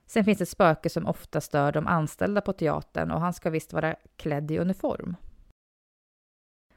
Sen 0.06 0.24
finns 0.24 0.40
ett 0.40 0.48
spöke 0.48 0.88
som 0.88 1.06
ofta 1.06 1.40
stör 1.40 1.72
de 1.72 1.86
anställda 1.86 2.40
på 2.40 2.52
teatern 2.52 3.10
och 3.10 3.20
han 3.20 3.32
ska 3.32 3.50
visst 3.50 3.72
vara 3.72 3.96
klädd 4.16 4.50
i 4.50 4.58
uniform. 4.58 5.16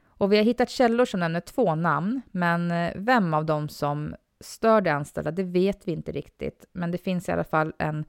Och 0.04 0.32
vi 0.32 0.36
har 0.36 0.44
hittat 0.44 0.70
källor 0.70 1.04
som 1.04 1.20
nämner 1.20 1.40
två 1.40 1.74
namn, 1.74 2.20
men 2.30 2.70
eh, 2.70 2.92
vem 2.96 3.34
av 3.34 3.44
dem 3.46 3.68
som 3.68 4.14
stör 4.40 4.80
de 4.80 4.90
anställda, 4.90 5.30
det 5.30 5.42
vet 5.42 5.88
vi 5.88 5.92
inte 5.92 6.12
riktigt. 6.12 6.66
Men 6.72 6.90
det 6.90 6.98
finns 6.98 7.28
i 7.28 7.32
alla 7.32 7.44
fall 7.44 7.72
en 7.78 8.04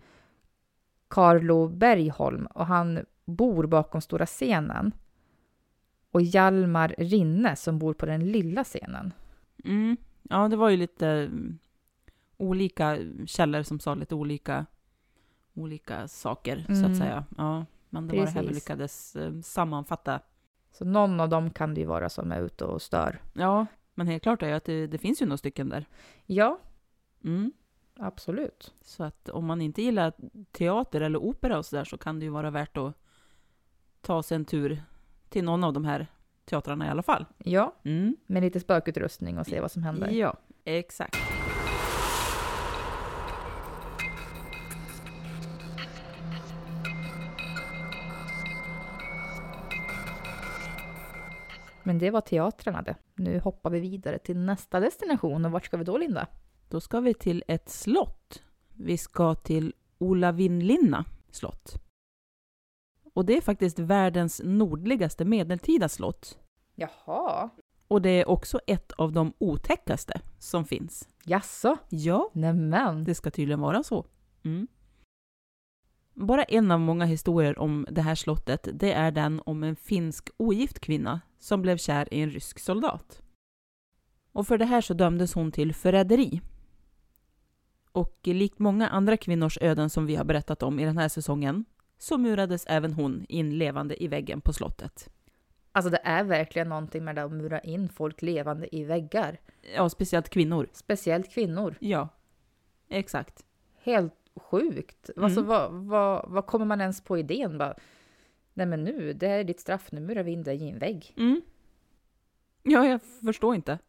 Carlo 1.08 1.68
Bergholm 1.68 2.46
och 2.46 2.66
han 2.66 3.06
bor 3.26 3.68
bakom 3.68 4.02
stora 4.02 4.26
scenen. 4.26 4.92
Och 6.12 6.22
Hjalmar 6.22 6.96
Rinne 6.98 7.56
som 7.56 7.80
bor 7.80 7.94
på 7.94 8.06
den 8.06 8.26
lilla 8.26 8.64
scenen. 8.64 9.14
Mm. 9.64 9.98
Ja, 10.22 10.48
det 10.48 10.56
var 10.56 10.70
ju 10.70 10.78
lite 10.78 11.08
mm, 11.08 11.60
olika 12.38 12.98
källor 13.26 13.64
som 13.64 13.80
sa 13.80 13.94
lite 13.96 14.16
olika, 14.16 14.66
olika 15.54 16.08
saker, 16.08 16.64
så 16.68 16.74
Mm. 16.74 16.92
att 16.92 16.98
säga. 16.98 17.26
Ja, 17.38 17.66
men 17.90 18.08
det 18.08 18.18
var 18.18 18.26
det 18.26 18.32
här 18.32 18.42
vi 18.44 18.54
lyckades 18.54 19.16
eh, 19.16 19.40
sammanfatta. 19.42 20.20
Så 20.72 20.86
någon 20.86 21.20
av 21.20 21.30
dem 21.30 21.50
kan 21.52 21.74
det 21.74 21.82
ju 21.82 21.88
vara 21.88 22.10
som 22.10 22.32
är 22.32 22.42
ute 22.42 22.66
och 22.66 22.82
stör. 22.82 23.22
Ja, 23.34 23.66
men 23.96 24.08
helt 24.08 24.24
klart 24.24 24.44
är 24.44 24.48
ju 24.48 24.54
att 24.54 24.66
det, 24.66 24.88
det 24.88 24.98
finns 24.98 25.22
ju 25.22 25.26
några 25.26 25.38
stycken 25.38 25.70
där. 25.70 25.86
Ja, 26.26 26.60
Mm. 27.24 27.52
absolut. 28.00 28.74
Så 28.82 29.04
att 29.04 29.30
om 29.30 29.46
man 29.46 29.62
inte 29.62 29.82
gillar 29.82 30.14
teater 30.52 31.02
eller 31.02 31.20
opera 31.20 31.58
och 31.58 31.66
sådär 31.66 31.84
så 31.84 31.98
kan 31.98 32.20
det 32.20 32.26
ju 32.26 32.32
vara 32.32 32.50
värt 32.52 32.78
att 32.78 32.94
ta 34.02 34.24
sig 34.24 34.36
en 34.36 34.46
tur 34.46 34.84
till 35.30 35.44
någon 35.44 35.64
av 35.64 35.74
de 35.74 35.86
här 35.86 36.08
teatrarna 36.46 36.88
i 36.88 36.90
alla 36.90 37.04
fall. 37.04 37.26
Ja, 37.38 37.76
Mm. 37.84 38.16
med 38.28 38.44
lite 38.44 38.60
spökutrustning 38.60 39.38
och 39.40 39.46
se 39.48 39.62
vad 39.62 39.72
som 39.72 39.84
händer. 39.84 40.10
Ja, 40.10 40.38
exakt. 40.66 41.18
Men 51.84 52.00
det 52.00 52.12
var 52.12 52.22
teatrarna 52.22 52.82
det. 52.82 52.96
Nu 53.16 53.40
hoppar 53.40 53.70
vi 53.70 53.80
vidare 53.80 54.18
till 54.20 54.38
nästa 54.38 54.80
destination. 54.80 55.46
Och 55.46 55.52
vart 55.52 55.66
ska 55.66 55.78
vi 55.78 55.84
då, 55.84 55.98
Linda? 55.98 56.28
Då 56.70 56.80
ska 56.82 57.00
vi 57.00 57.14
till 57.14 57.44
ett 57.48 57.70
slott. 57.70 58.44
Vi 58.76 58.98
ska 58.98 59.36
till 59.36 59.74
Olavinlinna 59.98 61.06
slott. 61.32 61.74
Och 63.14 63.26
det 63.26 63.38
är 63.38 63.42
faktiskt 63.42 63.80
världens 63.80 64.42
nordligaste 64.44 65.26
medeltida 65.26 65.90
slott. 65.90 66.38
Jaha. 66.76 67.50
Och 67.88 68.02
det 68.02 68.10
är 68.10 68.30
också 68.30 68.60
ett 68.68 68.92
av 68.92 69.12
de 69.12 69.34
otäckaste 69.38 70.22
som 70.40 70.66
finns. 70.66 71.10
Jaså? 71.24 71.78
Ja, 71.90 72.30
Nämen. 72.34 73.04
det 73.04 73.16
ska 73.16 73.32
tydligen 73.32 73.60
vara 73.60 73.84
så. 73.84 74.06
Mm. 74.44 74.68
Bara 76.14 76.44
en 76.44 76.72
av 76.72 76.80
många 76.80 77.06
historier 77.06 77.60
om 77.60 77.86
det 77.92 78.02
här 78.02 78.16
slottet, 78.16 78.68
det 78.74 78.94
är 78.94 79.12
den 79.12 79.42
om 79.46 79.64
en 79.64 79.76
finsk 79.76 80.30
ogift 80.38 80.80
kvinna 80.80 81.22
som 81.40 81.62
blev 81.62 81.78
kär 81.78 82.14
i 82.14 82.22
en 82.22 82.30
rysk 82.30 82.60
soldat. 82.60 83.22
Och 84.32 84.48
för 84.48 84.58
det 84.58 84.66
här 84.66 84.82
så 84.82 84.94
dömdes 84.94 85.34
hon 85.34 85.52
till 85.52 85.76
förräderi. 85.76 86.42
Och 87.92 88.20
likt 88.24 88.60
många 88.60 88.88
andra 88.88 89.18
kvinnors 89.18 89.58
öden 89.62 89.90
som 89.90 90.06
vi 90.06 90.16
har 90.16 90.24
berättat 90.24 90.64
om 90.64 90.80
i 90.80 90.86
den 90.86 90.98
här 90.98 91.10
säsongen 91.10 91.66
så 92.02 92.18
murades 92.18 92.66
även 92.68 92.94
hon 92.94 93.26
in 93.30 93.58
levande 93.58 94.04
i 94.04 94.08
väggen 94.08 94.42
på 94.42 94.54
slottet. 94.54 95.10
Alltså 95.72 95.90
det 95.90 96.02
är 96.04 96.24
verkligen 96.24 96.70
någonting 96.70 97.04
med 97.04 97.16
det 97.16 97.24
att 97.24 97.32
mura 97.32 97.60
in 97.60 97.90
folk 97.90 98.22
levande 98.22 98.76
i 98.76 98.84
väggar. 98.84 99.40
Ja, 99.76 99.90
speciellt 99.90 100.30
kvinnor. 100.30 100.68
Speciellt 100.74 101.34
kvinnor. 101.34 101.76
Ja, 101.80 102.10
exakt. 102.90 103.46
Helt 103.78 104.14
sjukt. 104.36 105.10
Mm. 105.10 105.24
Alltså 105.24 105.42
vad, 105.42 105.72
vad, 105.72 106.30
vad 106.30 106.46
kommer 106.46 106.66
man 106.66 106.82
ens 106.82 107.02
på 107.02 107.18
idén? 107.18 107.58
Bara, 107.58 107.76
Nej 108.54 108.66
men 108.66 108.84
nu, 108.84 109.14
det 109.14 109.28
här 109.28 109.40
är 109.40 109.44
ditt 109.44 109.60
straff, 109.60 109.92
nu 109.92 110.02
murar 110.02 110.24
vi 110.24 110.32
in 110.32 110.44
dig 110.44 110.64
i 110.64 110.70
en 110.70 110.80
vägg. 110.80 111.14
Mm. 111.18 111.42
Ja, 112.64 112.86
jag 112.86 113.02
förstår 113.26 113.56
inte. 113.56 113.80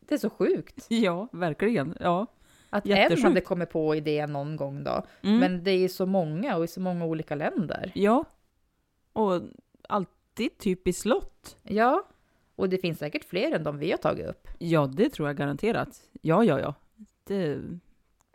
Det 0.00 0.14
är 0.14 0.18
så 0.18 0.30
sjukt. 0.30 0.86
Ja, 0.88 1.28
verkligen. 1.32 1.96
Ja. 2.00 2.26
Att 2.70 2.86
en 2.86 3.22
hade 3.22 3.40
kommit 3.40 3.70
på 3.70 3.94
idén 3.94 4.32
någon 4.32 4.56
gång 4.56 4.84
då. 4.84 5.02
Mm. 5.22 5.38
Men 5.38 5.64
det 5.64 5.70
är 5.70 5.78
ju 5.78 5.88
så 5.88 6.06
många 6.06 6.56
och 6.56 6.64
i 6.64 6.68
så 6.68 6.80
många 6.80 7.04
olika 7.04 7.34
länder. 7.34 7.92
Ja. 7.94 8.24
Och 9.12 9.42
alltid 9.88 10.58
typ 10.58 10.88
i 10.88 10.92
slott. 10.92 11.56
Ja, 11.62 12.02
och 12.56 12.68
det 12.68 12.78
finns 12.78 12.98
säkert 12.98 13.24
fler 13.24 13.52
än 13.54 13.64
de 13.64 13.78
vi 13.78 13.90
har 13.90 13.98
tagit 13.98 14.26
upp. 14.26 14.48
Ja, 14.58 14.86
det 14.86 15.10
tror 15.10 15.28
jag 15.28 15.36
garanterat. 15.36 16.02
Ja, 16.22 16.44
ja, 16.44 16.60
ja. 16.60 16.74
Det 17.24 17.58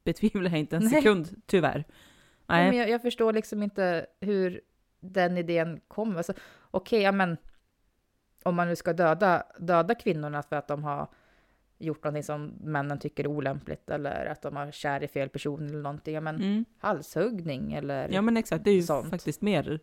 betvivlar 0.04 0.52
jag 0.52 0.60
inte 0.60 0.76
en 0.76 0.84
Nej. 0.92 0.92
sekund, 0.94 1.42
tyvärr. 1.46 1.84
Nej. 2.48 2.70
Men 2.70 2.78
jag, 2.78 2.90
jag 2.90 3.02
förstår 3.02 3.34
liksom 3.34 3.64
inte 3.64 4.06
hur 4.20 4.62
den 5.00 5.38
idén 5.38 5.80
kom. 5.88 6.18
Alltså, 6.18 6.34
Okej, 6.72 7.02
ja 7.02 7.12
men 7.12 7.38
om 8.44 8.56
man 8.56 8.68
nu 8.68 8.76
ska 8.76 8.94
döda, 8.94 9.44
döda 9.60 9.96
kvinnorna 9.96 10.44
för 10.44 10.56
att 10.56 10.68
de 10.68 10.84
har 10.84 11.08
gjort 11.84 12.04
någonting 12.04 12.24
som 12.24 12.52
männen 12.64 13.00
tycker 13.00 13.24
är 13.24 13.28
olämpligt 13.28 13.90
eller 13.90 14.26
att 14.26 14.42
de 14.42 14.56
har 14.56 14.72
kär 14.72 15.04
i 15.04 15.08
fel 15.08 15.30
person 15.30 15.66
eller 15.70 15.82
någonting. 15.82 16.16
Ja, 16.16 16.22
men 16.22 16.36
Mm. 16.36 16.66
halshuggning 16.78 17.74
eller 17.74 18.10
Ja, 18.10 18.22
men 18.22 18.38
exakt. 18.38 18.64
Det 18.64 18.72
är 18.72 18.76
ju 18.76 18.84
sånt. 18.84 19.10
faktiskt 19.10 19.42
mer 19.42 19.80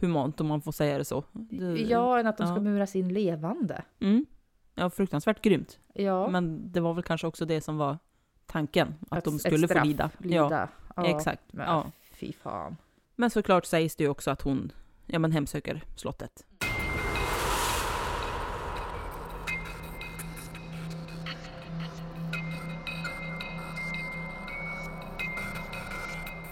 humant 0.00 0.40
om 0.40 0.46
man 0.46 0.62
får 0.62 0.72
säga 0.72 0.98
det 0.98 1.04
så. 1.04 1.24
Det, 1.32 1.56
Ja, 1.88 2.18
än 2.20 2.26
att 2.26 2.38
de 2.38 2.46
ska 2.46 2.56
ja. 2.56 2.60
muras 2.60 2.96
in 2.96 3.08
levande. 3.14 3.82
Mm. 4.00 4.26
Ja, 4.74 4.90
fruktansvärt 4.90 5.42
grymt. 5.42 5.78
Ja, 5.94 6.28
Men 6.28 6.72
det 6.72 6.80
var 6.80 6.94
väl 6.94 7.02
kanske 7.04 7.26
också 7.26 7.44
det 7.44 7.60
som 7.60 7.76
var 7.78 7.98
tanken 8.46 8.94
att, 9.10 9.18
Ett- 9.18 9.24
de 9.24 9.38
skulle 9.38 9.68
få 9.68 9.84
lida. 9.84 10.10
lida. 10.18 10.68
Ja, 10.96 11.06
exakt. 11.06 11.52
Men, 11.52 11.66
Ja. 11.66 11.86
Fy 12.12 12.32
fan. 12.32 12.76
Men 13.16 13.30
såklart 13.30 13.66
sägs 13.66 13.96
det 13.96 14.04
ju 14.04 14.10
också 14.10 14.30
att 14.30 14.42
hon 14.42 14.72
ja, 15.06 15.18
men 15.18 15.32
hemsöker 15.32 15.82
slottet. 15.96 16.46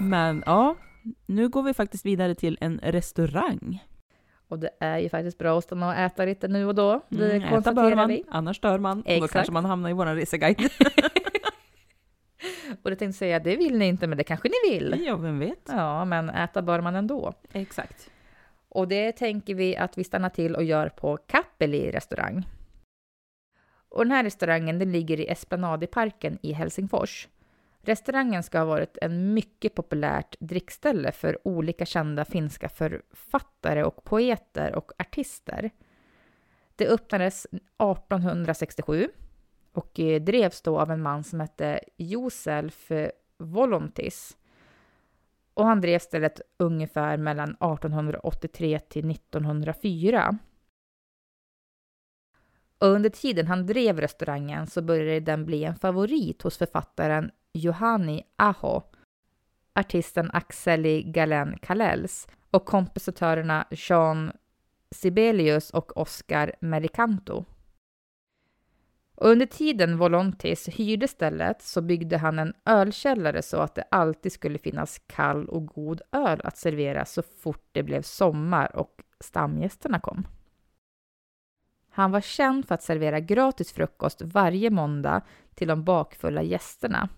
Men 0.02 0.42
ja, 0.46 0.76
nu 1.26 1.48
går 1.48 1.62
vi 1.62 1.74
faktiskt 1.74 2.06
vidare 2.06 2.34
till 2.34 2.58
en 2.60 2.78
restaurang. 2.82 3.84
Och 4.48 4.58
det 4.58 4.70
är 4.80 4.98
ju 4.98 5.08
faktiskt 5.08 5.38
bra 5.38 5.58
att 5.58 5.64
stanna 5.64 5.86
och 5.88 5.94
äta 5.94 6.24
lite 6.24 6.48
nu 6.48 6.66
och 6.66 6.74
då. 6.74 7.00
Det 7.08 7.24
Mm, 7.24 7.42
äta 7.42 7.48
konstaterar 7.50 7.88
bör 7.90 7.96
man, 7.96 8.08
vi. 8.08 8.24
annars 8.28 8.60
dör 8.60 8.78
man. 8.78 8.98
Och 8.98 9.04
då 9.04 9.10
Exakt. 9.12 9.32
kanske 9.32 9.52
man 9.52 9.64
hamnar 9.64 9.90
i 9.90 9.92
vår 9.92 10.06
reseguide. 10.06 10.58
Och 12.82 12.90
det 12.90 12.96
tänkte 12.96 13.18
säga, 13.18 13.38
det 13.38 13.56
vill 13.56 13.78
ni 13.78 13.86
inte, 13.86 14.06
men 14.06 14.18
det 14.18 14.24
kanske 14.24 14.48
ni 14.48 14.70
vill. 14.70 15.02
ja, 15.06 15.16
vem 15.16 15.38
vet? 15.38 15.68
Ja, 15.68 16.04
men 16.04 16.30
äta 16.30 16.62
bör 16.62 16.80
man 16.80 16.94
ändå. 16.94 17.32
Exakt. 17.52 18.10
Och 18.68 18.88
det 18.88 19.12
tänker 19.12 19.54
vi 19.54 19.76
att 19.76 19.98
vi 19.98 20.04
stannar 20.04 20.28
till 20.28 20.54
och 20.56 20.64
gör 20.64 20.88
på 20.88 21.16
Kappeli 21.16 21.90
restaurang. 21.90 22.46
Och 23.88 24.04
den 24.04 24.12
här 24.12 24.24
restaurangen 24.24 24.78
den 24.78 24.92
ligger 24.92 25.20
i 25.20 25.26
Esplanadiparken 25.28 26.38
i 26.42 26.52
Helsingfors. 26.52 27.28
Restaurangen 27.84 28.42
ska 28.42 28.58
ha 28.58 28.64
varit 28.64 28.98
en 29.00 29.34
mycket 29.34 29.74
populärt 29.74 30.36
drickställe 30.40 31.12
för 31.12 31.48
olika 31.48 31.86
kända 31.86 32.24
finska 32.24 32.68
författare 32.68 33.82
och 33.82 34.04
poeter 34.04 34.74
och 34.74 34.92
artister. 34.98 35.70
Det 36.76 36.88
öppnades 36.88 37.46
1867 37.46 39.08
och 39.72 40.00
eh, 40.00 40.22
drevs 40.22 40.62
då 40.62 40.80
av 40.80 40.90
en 40.90 41.02
man 41.02 41.24
som 41.24 41.40
hette 41.40 41.80
Josef 41.96 42.90
Volontis. 43.38 44.36
Och 45.54 45.66
han 45.66 45.80
drev 45.80 45.98
stället 45.98 46.40
ungefär 46.56 47.16
mellan 47.16 47.50
1883 47.50 48.78
till 48.78 49.10
1904. 49.10 50.38
Och 52.78 52.88
under 52.88 53.10
tiden 53.10 53.46
han 53.46 53.66
drev 53.66 54.00
restaurangen 54.00 54.66
så 54.66 54.82
började 54.82 55.20
den 55.20 55.46
bli 55.46 55.64
en 55.64 55.76
favorit 55.76 56.42
hos 56.42 56.58
författaren 56.58 57.30
Johanni 57.54 58.22
Aho, 58.36 58.82
artisten 59.74 60.30
Axeli 60.32 61.02
Galen 61.02 61.58
Kalels 61.62 62.28
och 62.50 62.64
kompositörerna 62.64 63.66
Jean 63.70 64.32
Sibelius 64.90 65.70
och 65.70 65.96
Oscar 65.96 66.52
Mericanto. 66.60 67.44
Och 69.14 69.28
under 69.28 69.46
tiden 69.46 69.98
Volontis 69.98 70.68
hyrde 70.68 71.08
stället 71.08 71.62
så 71.62 71.80
byggde 71.80 72.18
han 72.18 72.38
en 72.38 72.54
ölkällare 72.64 73.42
så 73.42 73.56
att 73.56 73.74
det 73.74 73.84
alltid 73.90 74.32
skulle 74.32 74.58
finnas 74.58 75.00
kall 75.06 75.48
och 75.48 75.66
god 75.66 76.00
öl 76.12 76.40
att 76.44 76.56
servera 76.56 77.04
så 77.04 77.22
fort 77.22 77.68
det 77.72 77.82
blev 77.82 78.02
sommar 78.02 78.76
och 78.76 79.02
stamgästerna 79.20 80.00
kom. 80.00 80.26
Han 81.90 82.10
var 82.10 82.20
känd 82.20 82.68
för 82.68 82.74
att 82.74 82.82
servera 82.82 83.20
gratis 83.20 83.72
frukost 83.72 84.22
varje 84.22 84.70
måndag 84.70 85.22
till 85.54 85.68
de 85.68 85.84
bakfulla 85.84 86.42
gästerna. 86.42 87.08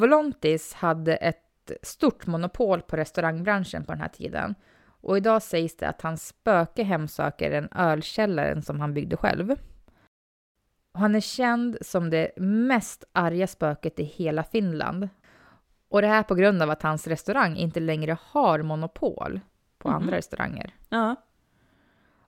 Volontis 0.00 0.74
hade 0.74 1.16
ett 1.16 1.70
stort 1.82 2.26
monopol 2.26 2.82
på 2.82 2.96
restaurangbranschen 2.96 3.84
på 3.84 3.92
den 3.92 4.00
här 4.00 4.08
tiden 4.08 4.54
och 5.02 5.16
idag 5.16 5.42
sägs 5.42 5.76
det 5.76 5.88
att 5.88 6.02
hans 6.02 6.26
spöke 6.26 6.82
hemsöker 6.82 7.50
den 7.50 7.68
ölkällaren 7.74 8.62
som 8.62 8.80
han 8.80 8.94
byggde 8.94 9.16
själv. 9.16 9.50
Och 10.92 11.00
han 11.00 11.14
är 11.14 11.20
känd 11.20 11.78
som 11.80 12.10
det 12.10 12.30
mest 12.40 13.04
arga 13.12 13.46
spöket 13.46 13.98
i 13.98 14.04
hela 14.04 14.42
Finland. 14.44 15.08
Och 15.88 16.02
det 16.02 16.08
här 16.08 16.22
på 16.22 16.34
grund 16.34 16.62
av 16.62 16.70
att 16.70 16.82
hans 16.82 17.06
restaurang 17.06 17.56
inte 17.56 17.80
längre 17.80 18.16
har 18.22 18.62
monopol 18.62 19.40
på 19.78 19.88
Mhm. 19.88 19.96
andra 19.96 20.16
restauranger. 20.16 20.74
Ja. 20.88 21.16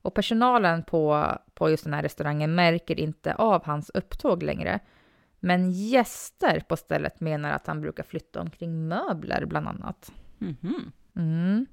Och 0.02 0.14
personalen 0.14 0.82
på, 0.82 1.26
på 1.54 1.70
just 1.70 1.84
den 1.84 1.94
här 1.94 2.02
restaurangen 2.02 2.54
märker 2.54 3.00
inte 3.00 3.34
av 3.34 3.64
hans 3.64 3.90
upptåg 3.90 4.42
längre. 4.42 4.80
Men 5.44 5.70
gäster 5.72 6.60
på 6.68 6.76
stället 6.76 7.20
menar 7.20 7.50
att 7.50 7.66
han 7.66 7.80
brukar 7.80 8.02
flytta 8.02 8.40
omkring 8.40 8.88
möbler 8.88 9.44
bland 9.46 9.68
annat. 9.68 10.12
Mhm. 10.38 10.92
Mm. 11.16 11.66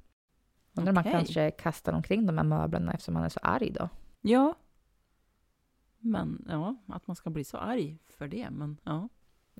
Undrar 0.73 0.91
om 0.91 0.95
man 0.95 1.01
Okej. 1.01 1.11
kanske 1.11 1.51
kastar 1.51 1.93
omkring 1.93 2.25
de 2.25 2.37
här 2.37 2.45
möblerna 2.45 2.91
eftersom 2.93 3.15
han 3.15 3.25
är 3.25 3.29
så 3.29 3.39
arg 3.43 3.71
då. 3.71 3.89
Ja. 4.21 4.53
Men 5.99 6.45
ja, 6.49 6.75
att 6.87 7.07
man 7.07 7.15
ska 7.15 7.29
bli 7.29 7.43
så 7.43 7.57
arg 7.57 7.97
för 8.07 8.27
det. 8.27 8.49
Men 8.49 8.77
ja. 8.83 9.09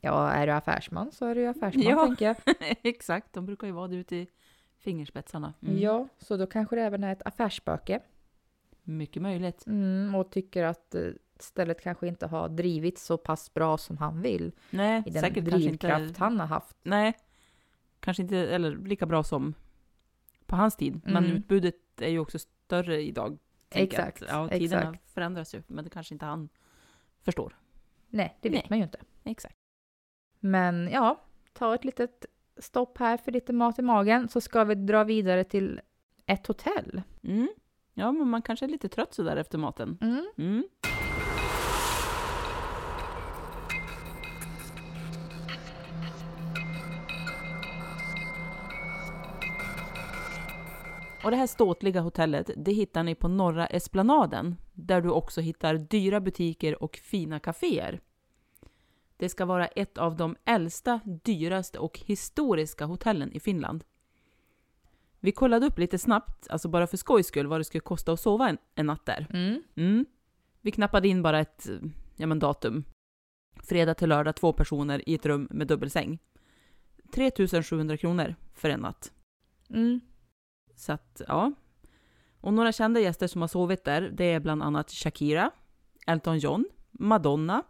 Ja, 0.02 0.30
är 0.32 0.48
du 0.48 0.54
affärsman 0.54 1.12
så 1.12 1.26
är 1.26 1.36
du 1.36 1.48
affärsman 1.48 1.84
Ja. 1.84 2.06
tänker 2.06 2.26
jag. 2.26 2.38
Exakt, 2.84 3.34
de 3.34 3.45
brukar 3.45 3.67
ju 3.67 3.74
vara 3.74 3.88
det 3.88 3.95
ute 3.95 4.15
i 4.15 4.28
fingerspetsarna. 4.78 5.54
Mm. 5.62 5.80
Ja, 5.80 6.08
så 6.17 6.38
då 6.38 6.48
kanske 6.48 6.76
det 6.76 6.82
även 6.82 7.04
är 7.04 7.12
ett 7.12 7.28
affärsspöke. 7.28 8.00
Mycket 8.84 9.22
möjligt. 9.22 9.67
Mm, 9.67 10.15
och 10.15 10.32
tycker 10.32 10.63
att 10.63 10.95
eh, 10.95 11.02
stället 11.41 11.82
kanske 11.82 12.08
inte 12.08 12.28
har 12.28 12.49
drivit 12.49 12.97
så 12.97 13.17
pass 13.17 13.54
bra 13.54 13.78
som 13.78 13.97
han 13.97 14.21
vill. 14.21 14.52
Nej, 14.69 15.04
I 15.06 15.10
den 15.10 15.21
säkert 15.21 15.45
drivkraft 15.45 16.02
inte. 16.08 16.19
han 16.23 16.39
har 16.39 16.47
haft. 16.47 16.78
Nej, 16.84 17.13
kanske 17.99 18.23
inte 18.23 18.38
eller 18.38 18.78
lika 18.78 19.06
bra 19.06 19.23
som 19.23 19.54
på 20.45 20.56
hans 20.56 20.75
tid. 20.75 21.02
Men 21.06 21.23
Mm. 21.25 21.38
utbudet 21.38 21.75
är 22.02 22.10
ju 22.10 22.19
också 22.19 22.39
större 22.39 23.02
idag. 23.02 23.38
Exakt, 23.69 24.23
Ja, 24.28 24.49
tiderna 24.49 24.82
exakt. 24.82 25.10
förändras 25.13 25.56
ju, 25.56 25.63
men 25.67 25.84
det 25.84 25.89
kanske 25.89 26.15
inte 26.15 26.25
han 26.25 26.49
förstår. 27.21 27.58
Nej, 28.08 28.38
det 28.41 28.49
vet 28.49 28.56
Nej. 28.60 28.67
man 28.69 28.78
ju 28.78 28.84
inte. 28.84 28.99
Exakt. 29.23 29.56
Men 30.39 30.89
ja, 30.91 31.21
ta 31.54 31.75
ett 31.75 31.84
litet 31.86 32.25
stopp 32.58 32.97
här 32.97 33.17
för 33.17 33.32
lite 33.32 33.54
mat 33.54 33.80
i 33.80 33.82
magen 33.82 34.30
så 34.30 34.41
ska 34.41 34.63
vi 34.63 34.75
dra 34.75 35.04
vidare 35.04 35.43
till 35.43 35.82
ett 36.25 36.47
hotell. 36.47 37.02
Mm. 37.23 37.49
Ja, 37.93 38.12
men 38.12 38.28
man 38.30 38.41
kanske 38.41 38.65
är 38.65 38.69
lite 38.69 38.89
trött 38.89 39.13
sådär 39.13 39.38
efter 39.38 39.58
maten. 39.58 39.97
Mm. 40.02 40.28
Mm. 40.38 40.63
Och 51.23 51.32
det 51.32 51.38
här 51.38 51.47
ståtliga 51.47 52.01
hotellet, 52.01 52.51
det 52.55 52.71
hittar 52.71 53.03
ni 53.03 53.15
på 53.15 53.27
Norra 53.27 53.67
Esplanaden, 53.67 54.55
där 54.73 55.01
du 55.01 55.10
också 55.10 55.41
hittar 55.41 55.75
dyra 55.75 56.19
butiker 56.19 56.84
och 56.84 56.95
fina 56.95 57.39
kaféer. 57.39 57.99
Det 59.17 59.29
ska 59.29 59.45
vara 59.45 59.67
ett 59.67 59.97
av 59.97 60.15
de 60.15 60.36
äldsta, 60.45 60.99
dyraste 61.05 61.79
och 61.79 61.99
historiska 61.99 62.86
hotellen 62.86 63.32
i 63.32 63.39
Finland. 63.39 63.84
Vi 65.19 65.32
kollade 65.32 65.65
upp 65.65 65.79
lite 65.79 65.97
snabbt, 65.97 66.47
alltså 66.49 66.67
bara 66.69 66.88
för 66.88 66.97
skojs 66.97 67.27
skull, 67.27 67.47
vad 67.47 67.60
det 67.60 67.63
skulle 67.63 67.82
kosta 67.82 68.12
att 68.12 68.19
sova 68.19 68.49
en, 68.49 68.58
en 68.75 68.86
natt 68.86 69.05
där. 69.05 69.27
Mm. 69.29 69.63
Mm. 69.75 70.05
Vi 70.62 70.71
knappade 70.71 71.08
in 71.08 71.21
bara 71.21 71.39
ett 71.39 71.69
ja, 72.15 72.27
men 72.27 72.39
datum. 72.39 72.84
Fredag 73.63 73.93
till 73.93 74.10
lördag, 74.10 74.36
två 74.36 74.53
personer 74.53 75.10
i 75.10 75.15
ett 75.15 75.25
rum 75.25 75.47
med 75.51 75.67
dubbelsäng. 75.67 76.19
3700 77.13 77.97
kronor 77.97 78.36
för 78.53 78.69
en 78.69 78.79
natt. 78.79 79.12
Mm. 79.69 79.99
Så 80.80 80.92
att, 80.94 81.22
ja. 81.28 81.52
Och 82.42 82.54
några 82.54 82.72
kända 82.72 83.00
gäster 83.00 83.28
som 83.28 83.42
har 83.42 83.48
sovit 83.48 83.84
där, 83.84 84.02
det 84.02 84.24
är 84.26 84.39
bland 84.39 84.63
annat 84.63 84.92
Shakira, 84.92 85.52
Elton 86.08 86.38
John, 86.39 86.65
Madonna 86.92 87.63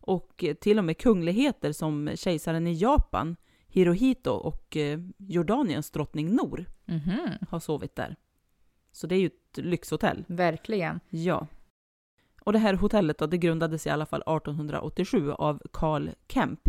och 0.00 0.44
eh, 0.44 0.54
till 0.54 0.78
och 0.78 0.84
med 0.84 0.98
kungligheter 0.98 1.72
som 1.72 2.10
kejsaren 2.14 2.66
i 2.66 2.72
Japan, 2.74 3.36
Hirohito 3.68 4.30
och 4.30 4.76
eh, 4.76 5.00
Jordaniens 5.18 5.90
drottning 5.90 6.34
Nor 6.34 6.66
Mhm. 6.84 7.18
har 7.50 7.60
sovit 7.60 7.96
där. 7.96 8.16
Så 8.92 9.06
det 9.06 9.14
är 9.14 9.18
ju 9.20 9.26
ett 9.26 9.56
lyxhotell. 9.58 10.24
Verkligen. 10.28 11.00
Ja. 11.08 11.46
Och 12.42 12.52
det 12.52 12.58
här 12.58 12.74
hotellet 12.74 13.18
då, 13.18 13.26
det 13.26 13.38
grundades 13.38 13.86
i 13.86 13.90
alla 13.90 14.06
fall 14.06 14.22
1887 14.22 15.32
av 15.32 15.62
Carl 15.72 16.10
Kemp. 16.28 16.60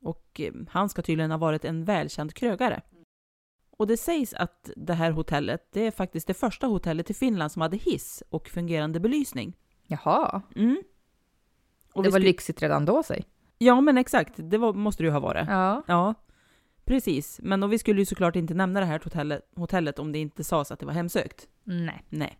Och 0.00 0.40
eh, 0.40 0.52
han 0.68 0.88
ska 0.88 1.02
tydligen 1.02 1.30
ha 1.30 1.38
varit 1.38 1.64
en 1.64 1.84
välkänd 1.84 2.34
krögare. 2.34 2.80
Och 3.82 3.88
det 3.88 3.96
sägs 3.96 4.34
att 4.34 4.70
det 4.76 4.94
här 4.94 5.10
hotellet, 5.10 5.68
det 5.72 5.86
är 5.86 5.90
faktiskt 5.90 6.26
det 6.26 6.34
första 6.34 6.66
hotellet 6.66 7.10
i 7.10 7.14
Finland 7.14 7.52
som 7.52 7.62
hade 7.62 7.76
hiss 7.76 8.22
och 8.30 8.48
fungerande 8.48 9.00
belysning. 9.00 9.56
Jaha, 9.86 10.42
Mm. 10.56 10.82
Och 11.92 12.02
det 12.02 12.10
var 12.10 12.18
lyxigt 12.18 12.62
redan 12.62 12.84
då 12.84 13.02
säg. 13.02 13.24
Ja, 13.58 13.80
men 13.80 13.98
exakt. 13.98 14.34
Det 14.36 14.58
var, 14.58 14.72
måste 14.72 15.02
det 15.02 15.06
ju 15.06 15.12
ha 15.12 15.20
varit. 15.20 15.48
Ja. 15.48 15.82
Ja, 15.86 16.14
precis. 16.84 17.40
Men 17.42 17.62
och 17.62 17.72
vi 17.72 17.78
skulle 17.78 18.00
ju 18.00 18.06
såklart 18.06 18.36
inte 18.36 18.54
nämna 18.54 18.80
det 18.80 18.86
här 18.86 19.00
hotellet, 19.04 19.50
hotellet 19.56 19.98
om 19.98 20.12
det 20.12 20.18
inte 20.18 20.44
sades 20.44 20.72
att 20.72 20.80
det 20.80 20.86
var 20.86 20.92
hemsökt. 20.92 21.48
Nej. 21.64 22.04
Nej. 22.08 22.38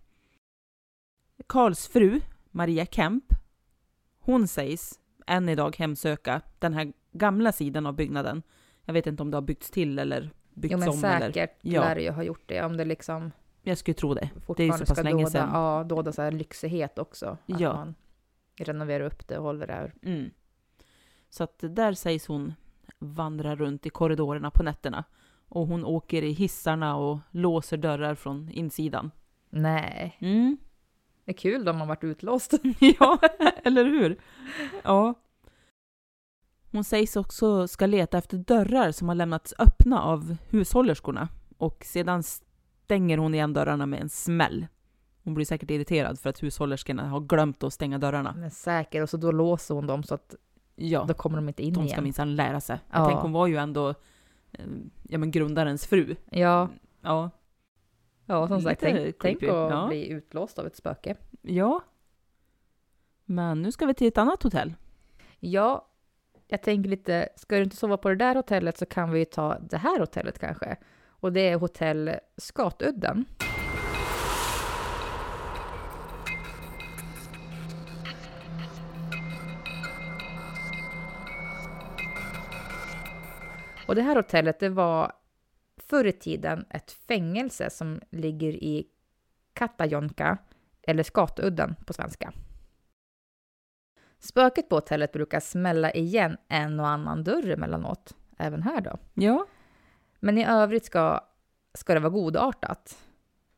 Karls 1.47 1.89
fru, 1.89 2.21
Maria 2.51 2.87
Kemp, 2.87 3.25
hon 4.21 4.49
sägs 4.49 5.01
än 5.27 5.49
idag 5.49 5.77
hemsöka 5.77 6.41
den 6.59 6.75
här 6.75 6.93
gamla 7.13 7.53
sidan 7.53 7.87
av 7.87 7.95
byggnaden. 7.95 8.43
Jag 8.85 8.95
vet 8.95 9.07
inte 9.07 9.23
om 9.23 9.31
det 9.31 9.37
har 9.37 9.43
byggts 9.43 9.71
till 9.71 9.99
eller 9.99 10.31
byggts 10.55 10.73
Jo 10.73 10.79
men 10.79 10.89
om. 10.89 10.95
säkert 10.95 11.51
Eller, 11.65 11.75
ja, 11.75 11.81
lär 11.81 11.95
det 11.95 12.03
ju 12.03 12.11
ha 12.11 12.23
gjort 12.23 12.43
det 12.47 12.63
om 12.63 12.77
det 12.77 12.85
liksom 12.85 13.33
jag 13.63 13.79
skulle 13.79 13.95
tro 13.95 14.15
det. 14.15 14.31
fortfarande 14.47 14.87
så 14.87 14.95
pass 14.95 15.05
länge 15.05 15.27
sedan. 15.27 15.51
ja, 15.53 15.85
dåda 15.85 16.13
så 16.13 16.23
här 16.23 16.31
lyxighet 16.33 16.99
också. 16.99 17.27
Att 17.27 17.61
Ja. 17.61 17.75
Man 17.75 17.95
renoverar 18.57 19.05
upp 19.05 19.29
det 19.29 19.39
och 19.39 19.45
håller 19.45 19.67
det 19.67 19.73
här. 19.73 19.95
Mm. 20.03 20.31
Så 21.31 21.45
att 21.45 21.59
där 21.69 21.93
sägs 21.93 22.27
hon 22.27 22.55
vandra 22.99 23.57
runt 23.57 23.87
i 23.87 23.91
korridorerna 23.91 24.51
på 24.51 24.63
nätterna. 24.63 25.05
Och 25.49 25.67
hon 25.67 25.85
åker 25.85 26.23
i 26.23 26.33
hissarna 26.33 26.97
och 26.97 27.19
låser 27.31 27.77
dörrar 27.77 28.15
från 28.15 28.49
insidan. 28.51 29.11
Nej, 29.51 30.17
Mm. 30.21 30.57
det 31.25 31.31
är 31.33 31.37
kul 31.37 31.65
de 31.65 31.81
har 31.81 31.87
varit 31.87 32.05
utlåst. 32.05 32.53
ja, 33.01 33.19
eller 33.65 33.85
hur? 33.85 34.21
Ja. 34.85 35.15
Hon 36.73 36.85
sägs 36.85 37.17
också 37.17 37.69
ska 37.69 37.87
leta 37.87 38.19
efter 38.19 38.37
dörrar 38.39 38.91
som 38.93 39.09
har 39.09 39.15
lämnats 39.15 39.55
öppna 39.59 40.03
av 40.03 40.37
hushållerskorna. 40.51 41.29
Och 41.59 41.85
sedan 41.85 42.23
stänger 42.23 43.19
hon 43.19 43.35
igen 43.35 43.53
dörrarna 43.53 43.87
med 43.87 44.01
en 44.01 44.09
smäll. 44.09 44.67
Hon 45.25 45.35
blir 45.35 45.45
säkert 45.47 45.71
irriterad 45.71 46.19
för 46.19 46.31
att 46.31 46.43
hushållerskorna 46.43 47.09
har 47.09 47.21
glömt 47.21 47.63
att 47.63 47.73
stänga 47.73 47.99
dörrarna. 47.99 48.35
Men 48.39 48.51
säker, 48.51 49.03
och 49.03 49.11
så 49.11 49.17
då 49.17 49.31
låser 49.33 49.75
hon 49.75 49.87
dem 49.87 50.03
så 50.03 50.15
att 50.15 50.35
Ja, 50.77 51.05
då 51.09 51.15
kommer 51.15 51.37
de 51.37 51.49
inte 51.49 51.63
in 51.63 51.73
de 51.75 51.81
ska 51.89 51.93
igen. 51.95 52.05
minsann 52.05 52.37
lära 52.37 52.61
sig. 52.61 52.79
Ja. 52.91 52.99
Jag 52.99 53.09
tänker 53.09 53.23
hon 53.23 53.33
var 53.33 53.47
ju 53.47 53.57
ändå 53.57 53.89
eh, 54.53 54.65
ja, 55.09 55.19
men 55.19 55.31
grundarens 55.31 55.87
fru. 55.87 56.17
Ja, 56.31 56.69
Ja. 57.01 57.31
ja 58.27 58.49
som 58.49 58.61
sagt, 58.61 58.83
Lite 58.83 59.03
tänk, 59.03 59.17
tänk 59.21 59.43
att 59.43 59.49
ja. 59.49 59.87
bli 59.89 60.09
utlåst 60.09 60.59
av 60.59 60.67
ett 60.67 60.77
spöke. 60.77 61.17
ja. 61.43 61.81
Men 63.25 63.63
nu 63.63 63.73
ska 63.73 63.87
vi 63.87 63.95
till 63.95 64.07
ett 64.09 64.19
annat 64.19 64.43
hotell. 64.43 64.75
Ja, 65.41 65.89
jag 66.53 66.63
tänker 66.63 66.91
lite, 66.91 67.29
ska 67.37 67.57
du 67.57 67.63
inte 67.63 67.77
sova 67.77 67.97
på 67.97 68.09
det 68.09 68.15
där 68.15 68.35
hotellet 68.35 68.79
så 68.79 68.87
kan 68.87 69.11
vi 69.11 69.19
ju 69.19 69.25
ta 69.25 69.59
det 69.59 69.77
här 69.77 69.99
hotellet 69.99 70.39
kanske. 70.39 70.77
Och 71.09 71.33
det 71.33 71.41
är 71.41 71.57
hotell 71.57 72.11
Skatudden. 72.37 73.25
Och 83.87 83.95
det 83.95 84.03
här 84.03 84.17
hotellet, 84.17 84.61
det 84.61 84.69
var 84.69 85.13
förr 85.77 86.05
i 86.07 86.13
tiden 86.13 86.65
ett 86.71 86.93
fängelse 86.93 87.71
som 87.71 88.01
ligger 88.11 88.53
i 88.53 88.87
Katajonka, 89.53 90.39
eller 90.83 91.03
Skatudden 91.03 91.75
på 91.87 91.93
svenska. 91.93 92.33
Spöket 94.25 94.69
på 94.69 94.77
hotellet 94.77 95.13
brukar 95.13 95.41
smälla 95.41 95.93
igen 95.93 96.37
en 96.49 96.81
och 96.81 96.89
annan 96.89 97.25
dörr 97.25 97.51
emellanåt, 97.51 98.15
även 98.39 98.63
här 98.63 98.81
då. 98.81 98.99
Ja. 99.15 99.47
Men 100.21 100.39
i 100.39 100.47
övrigt 100.47 100.85
ska, 100.85 101.21
ska 101.75 101.95
det 101.95 102.01
vara 102.01 102.11
godartat. 102.11 102.99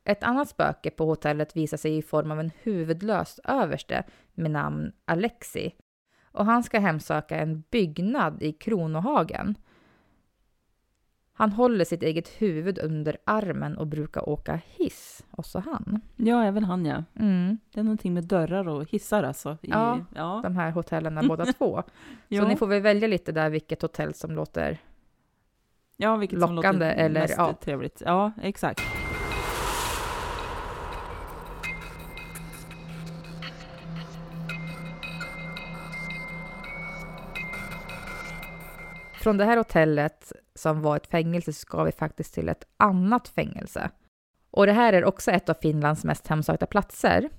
Ett 0.05 0.23
annat 0.23 0.49
spöke 0.49 0.91
på 0.91 1.07
hotellet 1.07 1.57
visar 1.57 1.77
sig 1.77 1.97
i 1.97 2.03
form 2.03 2.31
av 2.31 2.41
en 2.41 2.51
huvudlös 2.63 3.41
överste 3.45 4.05
med 4.35 4.51
namn 4.51 4.93
Alexi. 5.05 5.75
Och 6.33 6.47
han 6.47 6.63
ska 6.63 6.79
hemsöka 6.79 7.37
en 7.37 7.65
byggnad 7.71 8.43
i 8.43 8.53
Kronohagen. 8.53 9.55
Han 11.37 11.53
håller 11.53 11.85
sitt 11.85 12.03
eget 12.03 12.29
huvud 12.29 12.79
under 12.79 13.17
armen 13.25 13.79
och 13.79 13.87
brukar 13.87 14.29
åka 14.29 14.61
hiss, 14.67 15.25
och 15.31 15.47
så 15.47 15.59
han. 15.59 16.01
Ja, 16.17 16.45
även 16.45 16.65
han 16.65 16.87
ja. 16.87 17.05
Mm, 17.19 17.59
Det 17.75 17.81
är 17.81 17.85
någonting 17.85 18.15
med 18.15 18.25
dörrar 18.25 18.69
och 18.69 18.91
hissar 18.91 19.23
alltså. 19.23 19.59
I, 19.63 19.71
Ja. 19.71 20.01
ja. 20.15 20.41
de 20.43 20.57
här 20.57 20.71
hotellen 20.71 21.29
båda 21.29 21.45
två. 21.45 21.83
ja. 22.29 22.43
Så 22.43 22.49
ni 22.49 22.57
får 22.57 22.67
väl 22.67 22.83
välja 22.83 23.09
lite 23.09 23.33
där 23.33 23.51
vilket 23.51 23.83
hotell 23.83 24.15
som 24.15 24.33
låter 24.33 24.79
ja, 25.97 26.17
vilket 26.17 26.41
som 26.41 26.55
lockande 26.55 26.87
låter 26.89 27.05
eller- 27.05 27.21
mest 27.21 27.35
ja. 27.39 27.53
trevligt. 27.61 28.03
Ja, 28.07 28.33
exakt. 28.43 28.81
Från 39.23 39.37
det 39.37 39.45
här 39.45 39.57
hotellet 39.57 40.33
som 40.59 40.83
var 40.83 40.97
ett 40.97 41.07
fängelse 41.07 41.53
ska 41.53 41.85
vi 41.85 41.93
faktiskt 41.93 42.35
till 42.35 42.49
ett 42.49 42.67
annat 42.77 43.29
fängelse. 43.29 43.91
Och 44.51 44.67
det 44.67 44.73
här 44.73 44.93
är 44.93 45.05
också 45.05 45.31
ett 45.31 45.49
av 45.49 45.55
Finlands 45.55 46.05
mest 46.05 46.27
hemsökta 46.27 46.67
platser. 46.67 47.31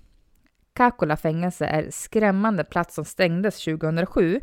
Kakola 0.73 1.17
fängelse 1.17 1.65
är 1.65 1.89
skrämmande 1.91 2.63
plats 2.63 2.95
som 2.95 3.05
stängdes 3.05 3.63
2007. 3.63 4.41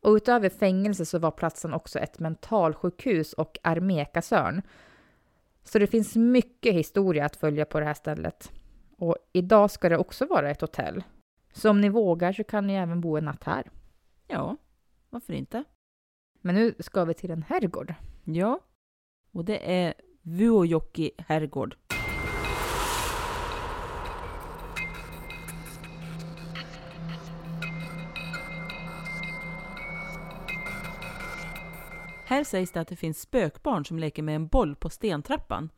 Och 0.00 0.14
utöver 0.14 0.48
fängelse 0.48 1.06
så 1.06 1.18
var 1.18 1.30
platsen 1.30 1.74
också 1.74 1.98
ett 1.98 2.18
mentalsjukhus 2.18 3.32
och 3.32 3.58
armékasörn. 3.62 4.62
Så 5.64 5.78
det 5.78 5.86
finns 5.86 6.16
mycket 6.16 6.74
historia 6.74 7.24
att 7.24 7.36
följa 7.36 7.64
på 7.64 7.80
det 7.80 7.86
här 7.86 7.94
stället. 7.94 8.52
Och 8.96 9.16
idag 9.32 9.70
ska 9.70 9.88
det 9.88 9.98
också 9.98 10.26
vara 10.26 10.50
ett 10.50 10.60
hotell. 10.60 11.04
Så 11.52 11.70
om 11.70 11.80
ni 11.80 11.88
vågar 11.88 12.32
så 12.32 12.44
kan 12.44 12.66
ni 12.66 12.74
även 12.74 13.00
bo 13.00 13.16
en 13.16 13.24
natt 13.24 13.44
här. 13.44 13.70
Ja, 14.26 14.56
varför 15.10 15.32
inte? 15.32 15.64
Men 16.40 16.54
nu 16.54 16.74
ska 16.78 17.04
vi 17.04 17.14
till 17.14 17.30
en 17.30 17.42
herrgård. 17.42 17.94
Ja. 18.24 18.60
Och 19.32 19.44
det 19.44 19.72
är 19.74 19.94
Vuojoki 20.22 21.10
herrgård. 21.18 21.76
Här 32.24 32.44
sägs 32.44 32.72
det 32.72 32.80
att 32.80 32.88
det 32.88 32.96
finns 32.96 33.20
spökbarn 33.20 33.84
som 33.84 33.98
leker 33.98 34.22
med 34.22 34.36
en 34.36 34.46
boll 34.46 34.76
på 34.76 34.90
stentrappan. 34.90 35.70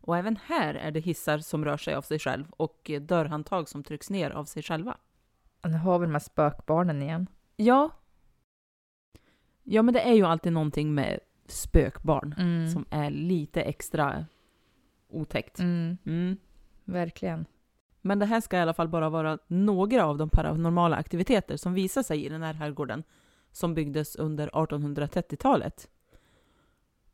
Och 0.00 0.16
även 0.16 0.36
här 0.36 0.74
är 0.74 0.90
det 0.90 1.00
hissar 1.00 1.38
som 1.38 1.64
rör 1.64 1.76
sig 1.76 1.94
av 1.94 2.02
sig 2.02 2.18
själv 2.18 2.50
och 2.50 2.90
dörrhandtag 3.00 3.68
som 3.68 3.84
trycks 3.84 4.10
ner 4.10 4.30
av 4.30 4.44
sig 4.44 4.62
själva. 4.62 4.96
Nu 5.64 5.76
har 5.76 5.98
vi 5.98 6.06
de 6.06 6.12
här 6.12 6.18
spökbarnen 6.18 7.02
igen. 7.02 7.26
Ja. 7.56 7.90
Ja, 9.72 9.82
men 9.82 9.94
det 9.94 10.00
är 10.00 10.14
ju 10.14 10.24
alltid 10.24 10.52
någonting 10.52 10.94
med 10.94 11.18
spökbarn 11.46 12.34
Mm. 12.38 12.68
som 12.68 12.84
är 12.90 13.10
lite 13.10 13.62
extra 13.62 14.26
otäckt. 15.08 15.58
Mm, 15.58 15.98
Mm. 16.06 16.36
verkligen. 16.84 17.46
Men 18.02 18.18
det 18.18 18.26
här 18.26 18.40
ska 18.40 18.56
i 18.56 18.60
alla 18.60 18.74
fall 18.74 18.88
bara 18.88 19.08
vara 19.10 19.38
några 19.46 20.04
av 20.06 20.18
de 20.18 20.28
paranormala 20.30 20.96
aktiviteter 20.96 21.56
som 21.56 21.74
visar 21.74 22.02
sig 22.02 22.24
i 22.24 22.28
den 22.28 22.42
här 22.42 22.54
herrgården 22.54 23.02
som 23.52 23.74
byggdes 23.74 24.16
under 24.16 24.48
1830-talet. 24.48 25.90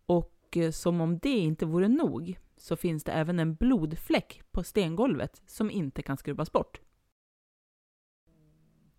Och 0.06 0.56
eh, 0.56 0.70
som 0.70 1.00
om 1.00 1.18
det 1.18 1.28
inte 1.38 1.66
vore 1.66 1.88
nog 1.88 2.38
så 2.56 2.76
finns 2.76 3.04
det 3.04 3.12
även 3.12 3.38
en 3.38 3.54
blodfläck 3.54 4.42
på 4.50 4.62
stengolvet 4.62 5.42
som 5.46 5.70
inte 5.70 6.02
kan 6.02 6.16
skrubbas 6.16 6.52
bort. 6.52 6.80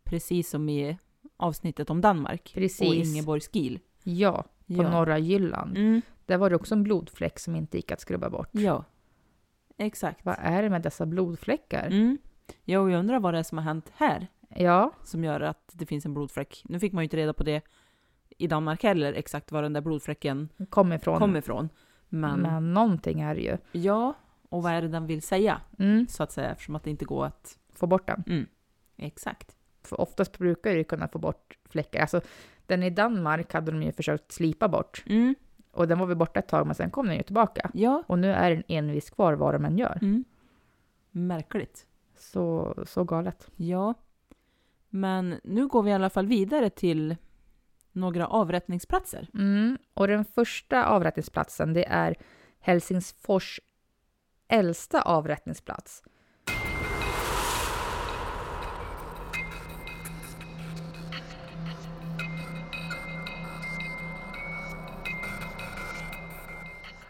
Precis 0.03 0.49
som 0.49 0.69
i 0.69 0.97
avsnittet 1.37 1.89
om 1.89 2.01
Danmark 2.01 2.51
Precis. 2.53 2.87
och 2.89 2.95
Ingeborgs 2.95 3.49
Gil. 3.55 3.79
Ja, 4.03 4.41
på 4.67 4.83
Ja. 4.83 4.89
norra 4.91 5.19
Jylland. 5.19 5.77
Mm. 5.77 6.01
Där 6.25 6.37
var 6.37 6.49
det 6.49 6.55
också 6.55 6.75
en 6.75 6.83
blodfläck 6.83 7.39
som 7.39 7.55
inte 7.55 7.77
gick 7.77 7.91
att 7.91 7.99
skrubba 8.01 8.29
bort. 8.29 8.49
Ja, 8.51 8.83
exakt. 9.77 10.25
Vad 10.25 10.35
är 10.39 10.63
det 10.63 10.69
med 10.69 10.81
dessa 10.81 11.05
blodfläckar? 11.05 11.87
Mm. 11.87 12.17
Ja, 12.63 12.79
och 12.79 12.91
jag 12.91 12.99
undrar 12.99 13.19
vad 13.19 13.33
det 13.33 13.39
är 13.39 13.43
som 13.43 13.57
har 13.57 13.65
hänt 13.65 13.91
här 13.95 14.27
Ja, 14.55 14.91
som 15.03 15.23
gör 15.23 15.41
att 15.41 15.69
det 15.73 15.85
finns 15.85 16.05
en 16.05 16.13
blodfläck. 16.13 16.61
Nu 16.65 16.79
fick 16.79 16.93
man 16.93 17.01
ju 17.01 17.05
inte 17.05 17.17
reda 17.17 17.33
på 17.33 17.43
det 17.43 17.61
i 18.37 18.47
Danmark 18.47 18.83
heller, 18.83 19.13
exakt 19.13 19.51
var 19.51 19.61
den 19.61 19.73
där 19.73 19.81
blodfläcken 19.81 20.49
kom 20.69 20.93
ifrån. 20.93 21.19
kom 21.19 21.35
ifrån. 21.35 21.69
Men, 22.09 22.39
Men 22.41 22.73
någonting 22.73 23.21
är 23.21 23.35
det 23.35 23.41
ju. 23.41 23.57
ja, 23.71 24.13
och 24.49 24.63
vad 24.63 24.71
är 24.71 24.81
det 24.81 24.87
den 24.87 25.05
vill 25.07 25.21
säga, 25.21 25.61
Mm, 25.79 26.07
så 26.07 26.23
att 26.23 26.31
säga, 26.31 26.51
eftersom 26.51 26.75
att 26.75 26.83
det 26.83 26.89
inte 26.89 27.05
går 27.05 27.25
att... 27.25 27.57
få 27.73 27.87
bort 27.87 28.07
den. 28.07 28.23
Mm, 28.27 28.45
exakt. 28.97 29.56
För 29.87 30.01
oftast 30.01 30.37
brukar 30.37 30.73
du 30.75 30.83
kunna 30.83 31.07
få 31.07 31.19
bort 31.19 31.57
fläckar. 31.69 32.01
Alltså, 32.01 32.21
den 32.65 32.83
i 32.83 32.89
Danmark 32.89 33.53
hade 33.53 33.71
de 33.71 33.83
ju 33.83 33.91
försökt 33.91 34.31
slipa 34.31 34.67
bort. 34.67 35.03
Mm, 35.05 35.35
Och 35.71 35.87
den 35.87 35.99
var 35.99 36.05
väl 36.05 36.17
borta 36.17 36.39
ett 36.39 36.47
tag, 36.47 36.65
men 36.65 36.75
sen 36.75 36.91
kom 36.91 37.07
den 37.07 37.15
ju 37.15 37.23
tillbaka. 37.23 37.69
ja. 37.73 38.03
Och 38.07 38.19
nu 38.19 38.31
är 38.31 38.49
den 38.49 38.63
envis 38.67 39.09
kvar 39.09 39.33
vad 39.33 39.53
de 39.53 39.65
än 39.65 39.77
gör. 39.77 39.99
Mm. 40.01 40.23
Märkligt. 41.11 41.85
Så, 42.17 42.75
så 42.87 43.03
galet. 43.03 43.49
Ja. 43.55 43.93
Men 44.89 45.35
nu 45.43 45.67
går 45.67 45.83
vi 45.83 45.89
i 45.91 45.93
alla 45.93 46.09
fall 46.09 46.27
vidare 46.27 46.69
till 46.69 47.15
några 47.91 48.27
avrättningsplatser. 48.27 49.29
Mm. 49.33 49.77
Och 49.93 50.07
den 50.07 50.25
första 50.25 50.85
avrättningsplatsen, 50.85 51.73
det 51.73 51.85
är 51.85 52.15
Helsingfors 52.59 53.59
äldsta 54.47 55.01
avrättningsplats. 55.01 56.03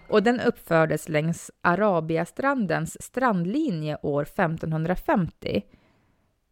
Och 0.09 0.23
den 0.23 0.39
uppfördes 0.39 1.09
längs 1.09 1.51
Arabiastrandens 1.61 3.03
strandlinje 3.03 3.97
år 4.01 4.21
1550. 4.21 5.63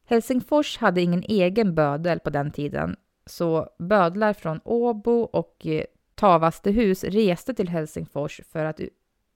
Helsingfors 0.06 0.78
hade 0.78 1.01
ingen 1.01 1.24
egen 1.24 1.76
bödel 1.76 2.20
på 2.20 2.30
den 2.30 2.51
tiden, 2.51 2.95
så 3.26 3.70
bödlar 3.80 4.34
från 4.34 4.60
Åbo 4.64 5.22
och 5.22 5.66
eh, 5.66 5.84
Tavastehus 6.16 7.03
reste 7.03 7.53
till 7.53 7.70
Helsingfors 7.70 8.41
för 8.51 8.66
att 8.66 8.80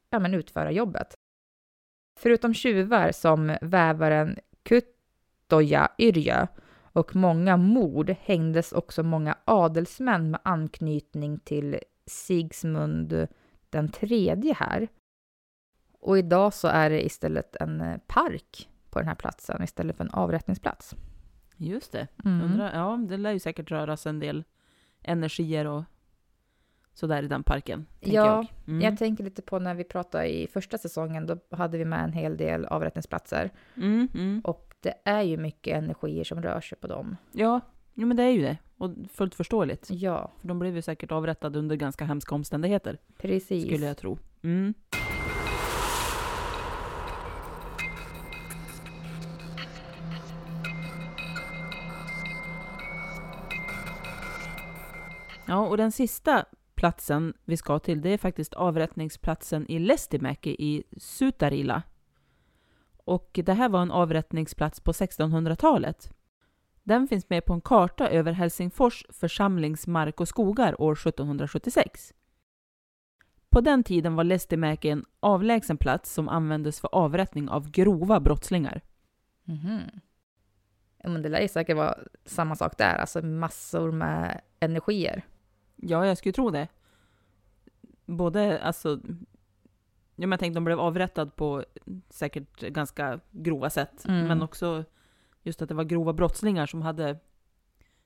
ja, 0.09 0.19
men 0.19 0.33
utföra 0.33 0.71
jobbet. 0.71 1.17
Förutom 2.19 2.53
tjuvar 2.53 3.11
som 3.11 3.57
vävaren 3.61 4.37
Kuttoja 4.63 5.91
Yrjö 5.97 6.47
Och 6.93 7.15
många 7.15 7.57
mord 7.57 8.15
hängdes 8.21 8.71
också 8.71 9.03
många 9.03 9.37
adelsmän 9.45 10.31
med 10.31 10.39
anknytning 10.43 11.39
till 11.39 11.79
Sigismund 12.05 13.27
den 13.69 13.89
tredje 13.89 14.53
här. 14.53 14.87
Och 15.99 16.17
idag 16.17 16.53
så 16.53 16.67
är 16.67 16.89
det 16.89 17.05
istället 17.05 17.55
en 17.55 17.81
eh, 17.81 17.97
park 18.07 18.69
på 18.89 18.99
den 18.99 19.07
här 19.07 19.15
platsen 19.15 19.63
istället 19.63 19.97
för 19.97 20.03
en 20.03 20.11
avrättningsplats. 20.11 20.95
Just 21.57 21.91
det. 21.91 22.07
Mm. 22.25 22.41
Undrar, 22.41 22.75
ja, 22.75 22.97
det 23.09 23.17
lär 23.17 23.31
ju 23.31 23.39
säkert 23.39 23.71
röras 23.71 24.05
en 24.05 24.19
del 24.19 24.43
energier 25.01 25.65
och 25.65 25.83
sådär 26.93 27.23
i 27.23 27.27
den 27.27 27.43
parken. 27.43 27.85
Ja, 27.99 28.25
jag. 28.25 28.47
Mm. 28.67 28.81
Jag 28.81 28.97
tänker 28.97 29.23
lite 29.23 29.41
på 29.41 29.59
när 29.59 29.73
vi 29.73 29.83
pratade 29.83 30.27
i 30.27 30.47
första 30.47 30.77
säsongen, 30.77 31.27
då 31.27 31.37
hade 31.51 31.77
vi 31.77 31.85
med 31.85 32.03
en 32.03 32.13
hel 32.13 32.37
del 32.37 32.65
avrättningsplatser. 32.65 33.51
Mm, 33.75 34.07
mm. 34.13 34.41
Och 34.43 34.75
det 34.79 34.93
är 35.05 35.21
ju 35.21 35.37
mycket 35.37 35.77
energier 35.77 36.23
som 36.23 36.41
rör 36.41 36.61
sig 36.61 36.77
på 36.77 36.87
dem. 36.87 37.17
Ja, 37.31 37.61
jo, 37.99 38.07
men 38.07 38.17
det 38.17 38.23
är 38.23 38.29
ju 38.29 38.41
det. 38.41 38.57
Och 38.77 38.91
fullt 39.13 39.35
förståeligt. 39.35 39.87
Ja, 39.89 40.31
För 40.41 40.47
de 40.47 40.59
blev 40.59 40.75
ju 40.75 40.81
säkert 40.81 41.11
avrättade 41.11 41.59
under 41.59 41.75
ganska 41.75 42.05
hemska 42.05 42.35
omständigheter, 42.35 42.97
precis. 43.17 43.65
skulle 43.65 43.85
jag 43.85 43.97
tro. 43.97 44.17
Mm. 44.43 44.73
Ja, 55.47 55.67
och 55.67 55.77
den 55.77 55.91
sista 55.91 56.45
platsen 56.75 57.33
vi 57.45 57.57
ska 57.57 57.79
till, 57.79 58.01
det 58.01 58.09
är 58.09 58.17
faktiskt 58.17 58.53
avrättningsplatsen 58.53 59.71
i 59.71 59.79
Lestimäki 59.79 60.55
i 60.59 60.83
Sutarila. 60.97 61.83
Och 63.05 63.39
det 63.45 63.53
här 63.53 63.69
var 63.69 63.81
en 63.81 63.91
avrättningsplats 63.91 64.79
på 64.79 64.91
1600-talet. 64.91 66.11
Den 66.89 67.07
finns 67.07 67.29
med 67.29 67.45
på 67.45 67.53
en 67.53 67.61
karta 67.61 68.09
över 68.09 68.31
Helsingfors 68.31 69.05
församlings 69.09 69.87
mark 69.87 70.19
och 70.19 70.27
skogar 70.27 70.81
år 70.81 70.93
1776. 70.93 72.13
På 73.49 73.61
den 73.61 73.83
tiden 73.83 74.15
var 74.15 74.23
Lestimäki 74.23 74.89
en 74.89 75.05
avlägsen 75.19 75.77
plats 75.77 76.13
som 76.13 76.29
användes 76.29 76.79
för 76.79 76.89
avrättning 76.95 77.49
av 77.49 77.71
grova 77.71 78.19
brottslingar. 78.19 78.81
Mhm. 79.43 79.79
Ja, 80.97 81.09
men 81.09 81.21
det 81.21 81.29
lär 81.29 81.41
ju 81.41 81.47
säkert 81.47 81.77
vara 81.77 81.97
samma 82.25 82.55
sak 82.55 82.77
där, 82.77 82.95
alltså 82.95 83.21
massor 83.21 83.91
med 83.91 84.41
energier. 84.59 85.25
Ja, 85.75 86.05
jag 86.05 86.17
skulle 86.17 86.33
tro 86.33 86.49
det. 86.49 86.67
Både, 88.05 88.61
alltså... 88.61 88.99
Ja, 90.15 90.27
men 90.27 90.31
jag 90.31 90.39
tänkte 90.39 90.57
de 90.57 90.63
blev 90.63 90.79
avrättad 90.79 91.35
på 91.35 91.65
säkert 92.09 92.59
ganska 92.59 93.19
grova 93.31 93.69
sätt. 93.69 94.05
Mm. 94.07 94.27
Men 94.27 94.41
också 94.41 94.85
just 95.43 95.61
att 95.61 95.69
det 95.69 95.75
var 95.75 95.83
grova 95.83 96.13
brottslingar 96.13 96.65
som 96.65 96.81
hade 96.81 97.17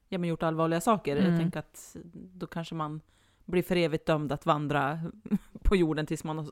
ja, 0.07 0.17
men 0.17 0.29
gjort 0.29 0.43
allvarliga 0.43 0.81
saker. 0.81 1.17
Mm. 1.17 1.31
Jag 1.31 1.39
tänker 1.39 1.59
att 1.59 1.95
då 2.13 2.47
kanske 2.47 2.75
man 2.75 3.01
blir 3.45 3.63
för 3.63 3.75
evigt 3.75 4.05
dömd 4.05 4.31
att 4.31 4.45
vandra 4.45 4.99
på 5.63 5.75
jorden 5.75 6.05
tills 6.05 6.23
man 6.23 6.37
har 6.37 6.51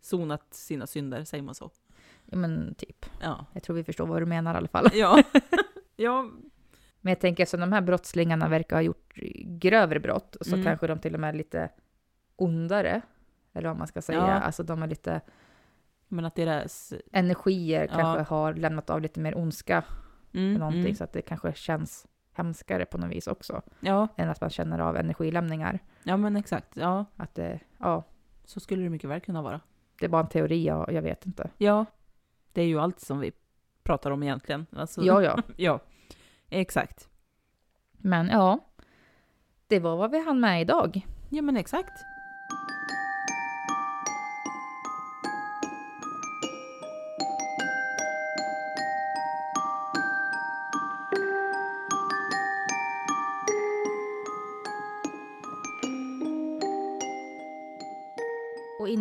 sonat 0.00 0.54
sina 0.54 0.86
synder, 0.86 1.24
säger 1.24 1.42
man 1.44 1.54
så? 1.54 1.70
Ja, 2.24 2.36
men 2.36 2.74
typ. 2.74 3.06
Ja. 3.20 3.46
Jag 3.52 3.62
tror 3.62 3.76
vi 3.76 3.84
förstår 3.84 4.06
vad 4.06 4.22
du 4.22 4.26
menar 4.26 4.54
i 4.54 4.56
alla 4.56 4.68
fall. 4.68 4.88
Ja. 4.94 5.22
ja. 5.96 6.30
Men 7.00 7.10
jag 7.10 7.20
tänker 7.20 7.42
att 7.44 7.50
de 7.60 7.72
här 7.72 7.80
brottslingarna 7.80 8.48
verkar 8.48 8.76
ha 8.76 8.82
gjort 8.82 9.14
grövre 9.44 10.00
brott, 10.00 10.36
så 10.40 10.54
Mm. 10.54 10.64
kanske 10.64 10.86
de 10.86 10.98
till 10.98 11.14
och 11.14 11.20
med 11.20 11.28
är 11.28 11.38
lite 11.38 11.70
ondare. 12.36 13.00
Eller 13.52 13.68
vad 13.68 13.78
man 13.78 13.86
ska 13.86 14.02
säga. 14.02 14.18
Ja. 14.18 14.32
Alltså 14.32 14.62
de 14.62 14.82
är 14.82 14.86
lite 14.86 15.20
Men 16.08 16.24
att 16.24 16.34
deras... 16.34 16.92
energier 17.12 17.88
Ja. 17.92 17.98
kanske 17.98 18.34
har 18.34 18.54
lämnat 18.54 18.90
av 18.90 19.00
lite 19.00 19.20
mer 19.20 19.38
ondska 19.38 19.84
Mm, 20.32 20.54
någonting, 20.54 20.80
mm. 20.80 20.94
så 20.94 21.04
att 21.04 21.12
det 21.12 21.22
kanske 21.22 21.52
känns 21.54 22.06
hemskare 22.32 22.84
på 22.84 22.98
något 22.98 23.10
vis 23.10 23.26
också. 23.26 23.62
Ja, 23.80 24.08
Än 24.16 24.28
att 24.30 24.40
man 24.40 24.50
känner 24.50 24.78
av 24.78 24.96
energilämningar. 24.96 25.78
ja, 26.02 26.16
men 26.16 26.36
exakt. 26.36 26.76
Ja, 26.76 27.04
Att 27.16 27.34
det, 27.34 27.60
ja, 27.78 28.02
så 28.44 28.60
skulle 28.60 28.82
det 28.82 28.90
mycket 28.90 29.10
väl 29.10 29.20
kunna 29.20 29.42
vara. 29.42 29.60
det 29.98 30.04
är 30.04 30.08
bara 30.08 30.22
en 30.22 30.28
teori, 30.28 30.64
jag, 30.66 30.92
jag 30.92 31.02
vet 31.02 31.26
inte. 31.26 31.50
Ja, 31.58 31.84
det 32.52 32.62
är 32.62 32.66
ju 32.66 32.80
allt 32.80 33.00
som 33.00 33.18
vi 33.18 33.32
pratar 33.82 34.10
om 34.10 34.22
egentligen. 34.22 34.66
Alltså, 34.76 35.02
Ja, 35.02 35.22
ja. 35.22 35.38
ja, 35.56 35.80
exakt. 36.48 37.08
Men 37.92 38.28
ja, 38.28 38.58
det 39.66 39.80
var 39.80 39.96
vad 39.96 40.10
vi 40.10 40.24
hann 40.24 40.40
med 40.40 40.60
idag. 40.60 41.06
Ja, 41.28 41.42
men 41.42 41.56
exakt. 41.56 42.04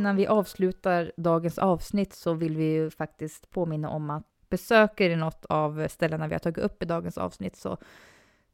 Innan 0.03 0.15
vi 0.15 0.27
avslutar 0.27 1.11
dagens 1.17 1.57
avsnitt 1.57 2.13
så 2.13 2.33
vill 2.33 2.57
vi 2.57 2.63
ju 2.73 2.89
faktiskt 2.89 3.49
påminna 3.49 3.89
om 3.89 4.09
att 4.09 4.23
besöker 4.49 5.09
ni 5.09 5.15
något 5.15 5.45
av 5.45 5.87
ställena 5.87 6.27
vi 6.27 6.33
har 6.33 6.39
tagit 6.39 6.63
upp 6.63 6.83
i 6.83 6.85
dagens 6.85 7.17
avsnitt 7.17 7.55
så 7.55 7.77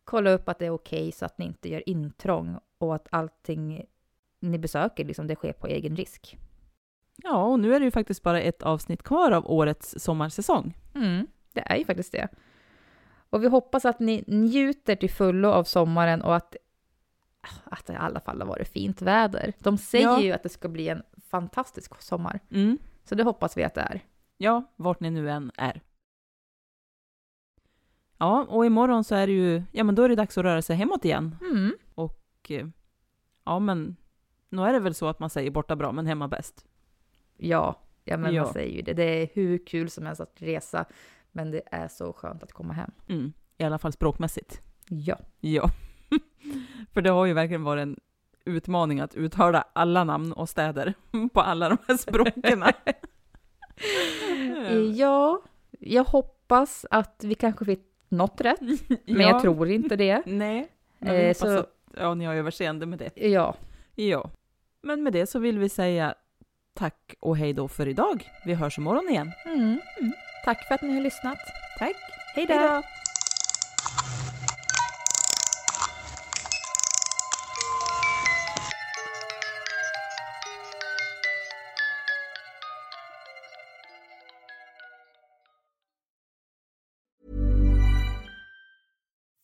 kolla 0.04 0.32
upp 0.32 0.50
att 0.50 0.60
det 0.60 0.66
är 0.66 0.74
okej 0.74 1.12
så 1.12 1.26
att 1.26 1.38
ni 1.38 1.45
inte 1.45 1.70
gör 1.70 1.89
intrång 1.89 2.58
och 2.78 2.95
att 2.95 3.08
allting 3.12 3.86
ni 4.39 4.58
besöker, 4.58 5.06
liksom 5.06 5.28
det 5.28 5.36
sker 5.36 5.54
på 5.54 5.68
egen 5.68 5.95
risk. 5.95 6.38
Ja, 7.24 7.43
och 7.43 7.60
nu 7.60 7.76
är 7.76 7.80
det 7.80 7.86
ju 7.86 7.91
faktiskt 7.91 8.24
bara 8.24 8.41
ett 8.41 8.62
avsnitt 8.64 9.04
kvar 9.04 9.32
av 9.32 9.52
årets 9.52 9.95
sommarsäsong. 10.00 10.78
Mm, 10.95 11.28
det 11.54 11.62
är 11.66 11.76
ju 11.78 11.86
faktiskt 11.86 12.12
det. 12.12 12.28
Och 13.30 13.43
vi 13.43 13.47
hoppas 13.47 13.86
att 13.86 14.00
ni 14.00 14.24
njuter 14.28 14.95
till 14.95 15.10
fullo 15.10 15.50
av 15.50 15.64
sommaren 15.64 16.22
och 16.22 16.36
att, 16.36 16.56
att 17.64 17.86
det 17.86 17.93
i 17.93 17.95
alla 17.95 18.20
fall 18.20 18.41
har 18.41 18.47
varit 18.47 18.68
fint 18.68 19.02
väder. 19.02 19.54
De 19.60 19.78
säger 19.78 20.06
Ja. 20.06 20.22
ju 20.22 20.32
att 20.32 20.43
det 20.43 20.50
ska 20.50 20.68
bli 20.68 20.89
en 20.89 21.04
fantastisk 21.32 22.01
sommar, 22.01 22.39
Mm. 22.49 22.77
så 23.03 23.15
det 23.15 23.23
hoppas 23.23 23.57
vi 23.57 23.63
att 23.63 23.73
det 23.73 23.82
är. 23.82 24.05
Ja, 24.38 24.63
vart 24.75 24.99
ni 24.99 25.09
nu 25.09 25.30
än 25.30 25.51
är. 25.57 25.82
Ja, 28.17 28.45
och 28.49 28.65
imorgon 28.65 29.03
så 29.03 29.15
är 29.15 29.27
det 29.27 29.34
ju, 29.34 29.63
ja 29.71 29.84
men 29.84 29.95
då 29.95 30.03
är 30.03 30.09
det 30.09 30.15
dags 30.15 30.38
att 30.38 30.43
röra 30.43 30.61
sig 30.61 30.75
hemåt 30.75 31.05
igen. 31.05 31.36
Mm. 31.41 31.73
Och 31.95 32.23
eh, 32.49 32.67
ja, 33.43 33.59
men 33.59 33.95
nu 34.49 34.61
är 34.61 34.73
det 34.73 34.80
väl 34.80 34.93
så 34.95 35.07
att 35.07 35.19
man 35.19 35.30
säger 35.30 35.51
borta 35.51 35.75
bra, 35.75 35.91
men 35.91 36.05
hemma 36.05 36.27
bäst. 36.27 36.65
Ja, 37.38 37.80
ja 38.03 38.17
men 38.17 38.34
Ja. 38.34 38.43
man 38.43 38.53
säger 38.53 38.75
ju 38.75 38.82
det. 38.82 38.93
Det 38.93 39.03
är 39.03 39.30
hur 39.34 39.65
kul 39.65 39.89
som 39.89 40.05
helst 40.05 40.21
att 40.21 40.41
resa, 40.41 40.86
men 41.32 41.51
det 41.51 41.61
är 41.71 41.88
så 41.88 42.13
skönt 42.13 42.43
att 42.43 42.51
komma 42.53 42.73
hem. 42.73 42.91
Mm. 43.07 43.34
I 43.57 43.63
alla 43.63 43.77
fall 43.77 43.91
språkmässigt. 43.91 44.61
Ja. 44.88 45.19
Ja. 45.39 45.69
För 46.93 47.01
det 47.01 47.09
har 47.09 47.25
ju 47.25 47.34
verkligen 47.34 47.63
varit 47.63 47.82
en 47.82 47.99
utmaning 48.45 48.99
att 48.99 49.15
uttala 49.15 49.63
alla 49.73 50.03
namn 50.03 50.33
och 50.33 50.49
städer 50.49 50.93
på 51.33 51.41
alla 51.41 51.69
de 51.69 51.77
här 51.87 51.97
språken. 51.97 52.63
Ja, 54.95 55.41
jag 55.79 56.03
hoppas 56.03 56.85
att 56.91 57.23
vi 57.23 57.35
kanske 57.35 57.65
fick 57.65 57.79
något 58.09 58.41
rätt, 58.41 58.59
men 59.05 59.21
jag 59.21 59.41
tror 59.41 59.69
inte 59.69 59.95
det. 59.95 60.21
Nej. 60.25 60.67
Men 60.99 61.15
Eh, 61.15 61.33
så- 61.33 61.59
att 61.59 61.69
ja, 61.97 62.13
ni 62.13 62.25
har 62.25 62.35
överseende 62.35 62.85
med 62.85 62.99
det. 62.99 63.11
Ja, 63.27 63.55
Ja. 63.95 64.29
Men 64.81 65.03
med 65.03 65.13
det 65.13 65.27
så 65.27 65.39
vill 65.39 65.59
vi 65.59 65.69
säga 65.69 66.13
tack 66.73 67.13
och 67.19 67.37
hej 67.37 67.53
då 67.53 67.67
för 67.67 67.87
idag. 67.87 68.29
Vi 68.45 68.53
hörs 68.53 68.77
imorgon 68.77 69.09
igen. 69.09 69.31
mm. 69.45 69.79
tack 70.45 70.67
för 70.67 70.75
att 70.75 70.81
ni 70.81 70.93
har 70.93 71.01
lyssnat. 71.01 71.37
Tack. 71.79 71.95
Hej 72.35 72.45
då! 72.45 72.81